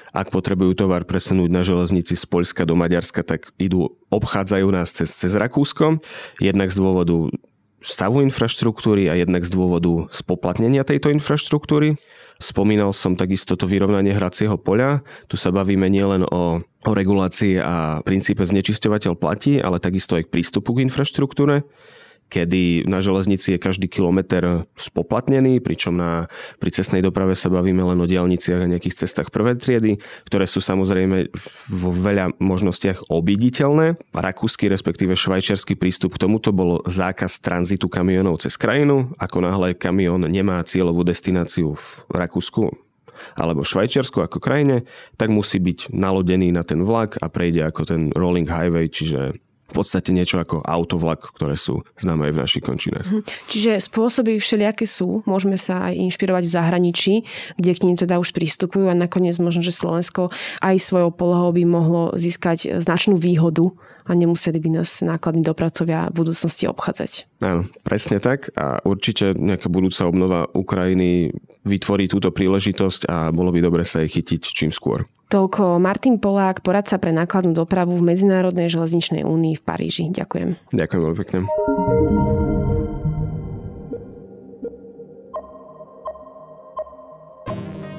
ak 0.10 0.34
potrebujú 0.34 0.74
tovar 0.74 1.06
presunúť 1.06 1.50
na 1.54 1.62
železnici 1.62 2.18
z 2.18 2.26
Poľska 2.26 2.66
do 2.66 2.74
Maďarska, 2.74 3.22
tak 3.22 3.54
idú, 3.62 3.94
obchádzajú 4.10 4.68
nás 4.74 4.90
cez, 4.90 5.14
cez 5.14 5.38
Rakúsko. 5.38 6.02
Jednak 6.42 6.74
z 6.74 6.82
dôvodu 6.82 7.30
stavu 7.80 8.24
infraštruktúry 8.24 9.08
a 9.08 9.16
jednak 9.16 9.48
z 9.48 9.56
dôvodu 9.56 10.12
spoplatnenia 10.12 10.84
tejto 10.84 11.12
infraštruktúry. 11.16 11.96
Spomínal 12.40 12.96
som 12.96 13.20
takisto 13.20 13.60
to 13.60 13.68
vyrovnanie 13.68 14.16
hracieho 14.16 14.56
poľa. 14.56 15.04
Tu 15.28 15.36
sa 15.36 15.52
bavíme 15.52 15.92
nielen 15.92 16.24
o, 16.24 16.64
o 16.64 16.92
regulácii 16.92 17.60
a 17.60 18.00
princípe 18.04 18.44
znečisťovateľ 18.48 19.20
platí, 19.20 19.60
ale 19.60 19.84
takisto 19.84 20.16
aj 20.16 20.28
k 20.28 20.40
prístupu 20.40 20.80
k 20.80 20.88
infraštruktúre 20.88 21.68
kedy 22.30 22.86
na 22.86 23.02
železnici 23.02 23.58
je 23.58 23.60
každý 23.60 23.90
kilometr 23.90 24.70
spoplatnený, 24.78 25.60
pričom 25.60 25.98
na, 25.98 26.30
pri 26.62 26.70
cestnej 26.70 27.02
doprave 27.02 27.34
sa 27.34 27.50
bavíme 27.50 27.82
len 27.82 27.98
o 27.98 28.08
diálniciach 28.08 28.64
a 28.64 28.72
nejakých 28.72 29.04
cestách 29.04 29.34
prvej 29.34 29.58
triedy, 29.58 29.98
ktoré 30.30 30.46
sú 30.46 30.62
samozrejme 30.62 31.34
vo 31.74 31.90
veľa 31.90 32.38
možnostiach 32.38 33.10
obiditeľné. 33.10 33.98
Rakúsky, 34.14 34.70
respektíve 34.70 35.18
švajčiarsky 35.18 35.74
prístup 35.74 36.16
k 36.16 36.30
tomuto 36.30 36.54
bol 36.54 36.86
zákaz 36.86 37.42
tranzitu 37.42 37.90
kamionov 37.90 38.46
cez 38.46 38.56
krajinu. 38.56 39.10
Ako 39.18 39.42
náhle 39.42 39.74
kamión 39.74 40.22
nemá 40.30 40.62
cieľovú 40.62 41.02
destináciu 41.02 41.74
v 41.76 42.14
Rakúsku, 42.14 42.70
alebo 43.36 43.68
Švajčiarsku 43.68 44.24
ako 44.24 44.40
krajine, 44.40 44.88
tak 45.20 45.34
musí 45.34 45.60
byť 45.60 45.92
nalodený 45.92 46.56
na 46.56 46.64
ten 46.64 46.86
vlak 46.86 47.20
a 47.20 47.28
prejde 47.28 47.68
ako 47.68 47.82
ten 47.84 48.02
rolling 48.16 48.48
highway, 48.48 48.88
čiže 48.88 49.36
v 49.70 49.74
podstate 49.78 50.10
niečo 50.10 50.42
ako 50.42 50.66
autovlak, 50.66 51.30
ktoré 51.38 51.54
sú 51.54 51.86
známe 52.02 52.30
aj 52.30 52.34
v 52.34 52.42
našich 52.42 52.64
končinách. 52.66 53.06
Mhm. 53.06 53.22
Čiže 53.48 53.72
spôsoby 53.86 54.42
všelijaké 54.42 54.90
sú, 54.90 55.22
môžeme 55.30 55.56
sa 55.56 55.94
aj 55.94 56.10
inšpirovať 56.10 56.44
v 56.50 56.56
zahraničí, 56.58 57.14
kde 57.56 57.72
k 57.78 57.84
ním 57.86 57.96
teda 57.96 58.18
už 58.18 58.34
pristupujú 58.34 58.90
a 58.90 58.98
nakoniec 58.98 59.38
možno, 59.38 59.62
že 59.62 59.76
Slovensko 59.76 60.34
aj 60.60 60.76
svojou 60.82 61.14
polohou 61.14 61.54
by 61.54 61.64
mohlo 61.64 62.14
získať 62.18 62.82
značnú 62.82 63.22
výhodu 63.22 63.70
a 64.10 64.18
nemuseli 64.18 64.58
by 64.58 64.82
nás 64.82 65.06
nákladní 65.06 65.46
dopracovia 65.46 66.10
v 66.10 66.26
budúcnosti 66.26 66.66
obchádzať. 66.66 67.30
Áno, 67.46 67.70
presne 67.86 68.18
tak 68.18 68.50
a 68.58 68.82
určite 68.82 69.38
nejaká 69.38 69.70
budúca 69.70 70.10
obnova 70.10 70.50
Ukrajiny 70.50 71.30
vytvorí 71.62 72.10
túto 72.10 72.34
príležitosť 72.34 73.06
a 73.06 73.30
bolo 73.30 73.54
by 73.54 73.62
dobre 73.62 73.86
sa 73.86 74.02
jej 74.02 74.10
chytiť 74.20 74.42
čím 74.42 74.74
skôr. 74.74 75.06
Toľko 75.30 75.78
Martin 75.78 76.18
Polák, 76.18 76.66
poradca 76.66 76.98
pre 76.98 77.14
nákladnú 77.14 77.54
dopravu 77.54 77.94
v 77.94 78.02
Medzinárodnej 78.02 78.66
železničnej 78.66 79.22
únii 79.22 79.62
v 79.62 79.64
Paríži. 79.64 80.10
Ďakujem. 80.10 80.74
Ďakujem 80.74 81.02
veľmi 81.06 81.18
pekne. 81.22 81.40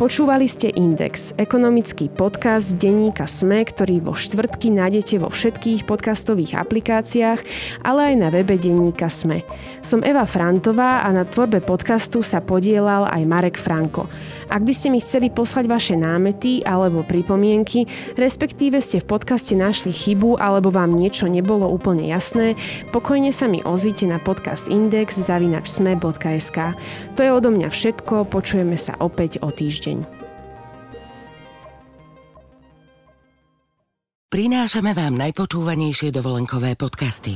Počúvali 0.01 0.49
ste 0.49 0.73
Index, 0.75 1.37
ekonomický 1.37 2.09
podcast 2.09 2.73
denníka 2.81 3.29
SME, 3.29 3.69
ktorý 3.69 4.01
vo 4.01 4.17
štvrtky 4.17 4.73
nájdete 4.73 5.21
vo 5.21 5.29
všetkých 5.29 5.85
podcastových 5.85 6.57
aplikáciách, 6.57 7.41
ale 7.85 8.01
aj 8.11 8.15
na 8.17 8.33
webe 8.33 8.57
denníka 8.57 9.13
SME. 9.13 9.45
Som 9.85 10.01
Eva 10.01 10.25
Frantová 10.25 11.05
a 11.05 11.13
na 11.13 11.29
tvorbe 11.29 11.61
podcastu 11.61 12.25
sa 12.25 12.41
podielal 12.41 13.13
aj 13.13 13.23
Marek 13.29 13.61
Franko. 13.61 14.09
Ak 14.51 14.67
by 14.67 14.75
ste 14.75 14.91
mi 14.91 14.99
chceli 14.99 15.31
poslať 15.31 15.71
vaše 15.71 15.95
námety 15.95 16.67
alebo 16.67 17.07
pripomienky, 17.07 17.87
respektíve 18.19 18.83
ste 18.83 18.99
v 18.99 19.07
podcaste 19.07 19.55
našli 19.55 19.95
chybu 19.95 20.43
alebo 20.43 20.75
vám 20.75 20.91
niečo 20.91 21.31
nebolo 21.31 21.71
úplne 21.71 22.11
jasné, 22.11 22.59
pokojne 22.91 23.31
sa 23.31 23.47
mi 23.47 23.63
ozvite 23.63 24.11
na 24.11 24.19
podcast 24.19 24.67
index 24.67 25.23
zavinačsme.sk. 25.23 26.59
To 27.15 27.21
je 27.23 27.31
odo 27.31 27.55
mňa 27.55 27.71
všetko, 27.71 28.27
počujeme 28.27 28.75
sa 28.75 28.99
opäť 28.99 29.39
o 29.39 29.55
týždeň. 29.55 30.21
Prinášame 34.31 34.95
vám 34.95 35.19
najpočúvanejšie 35.19 36.15
dovolenkové 36.15 36.79
podcasty. 36.79 37.35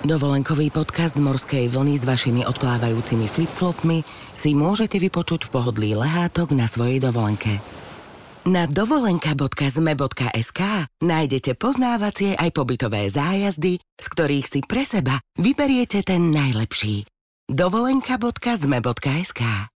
Dovolenkový 0.00 0.72
podcast 0.72 1.20
Morskej 1.20 1.68
vlny 1.68 2.00
s 2.00 2.08
vašimi 2.08 2.48
odplávajúcimi 2.48 3.28
flipflopmi 3.28 4.00
si 4.32 4.56
môžete 4.56 4.96
vypočuť 4.96 5.44
v 5.44 5.52
pohodlí 5.52 5.92
lehátok 5.92 6.56
na 6.56 6.64
svojej 6.64 7.04
dovolenke. 7.04 7.60
Na 8.48 8.64
dovolenka.zme.sk 8.64 10.60
nájdete 11.04 11.52
poznávacie 11.52 12.32
aj 12.32 12.48
pobytové 12.48 13.12
zájazdy, 13.12 13.76
z 13.76 14.06
ktorých 14.08 14.46
si 14.48 14.64
pre 14.64 14.88
seba 14.88 15.20
vyberiete 15.36 16.00
ten 16.00 16.32
najlepší. 16.32 17.04
dovolenka.zme.sk 17.52 19.68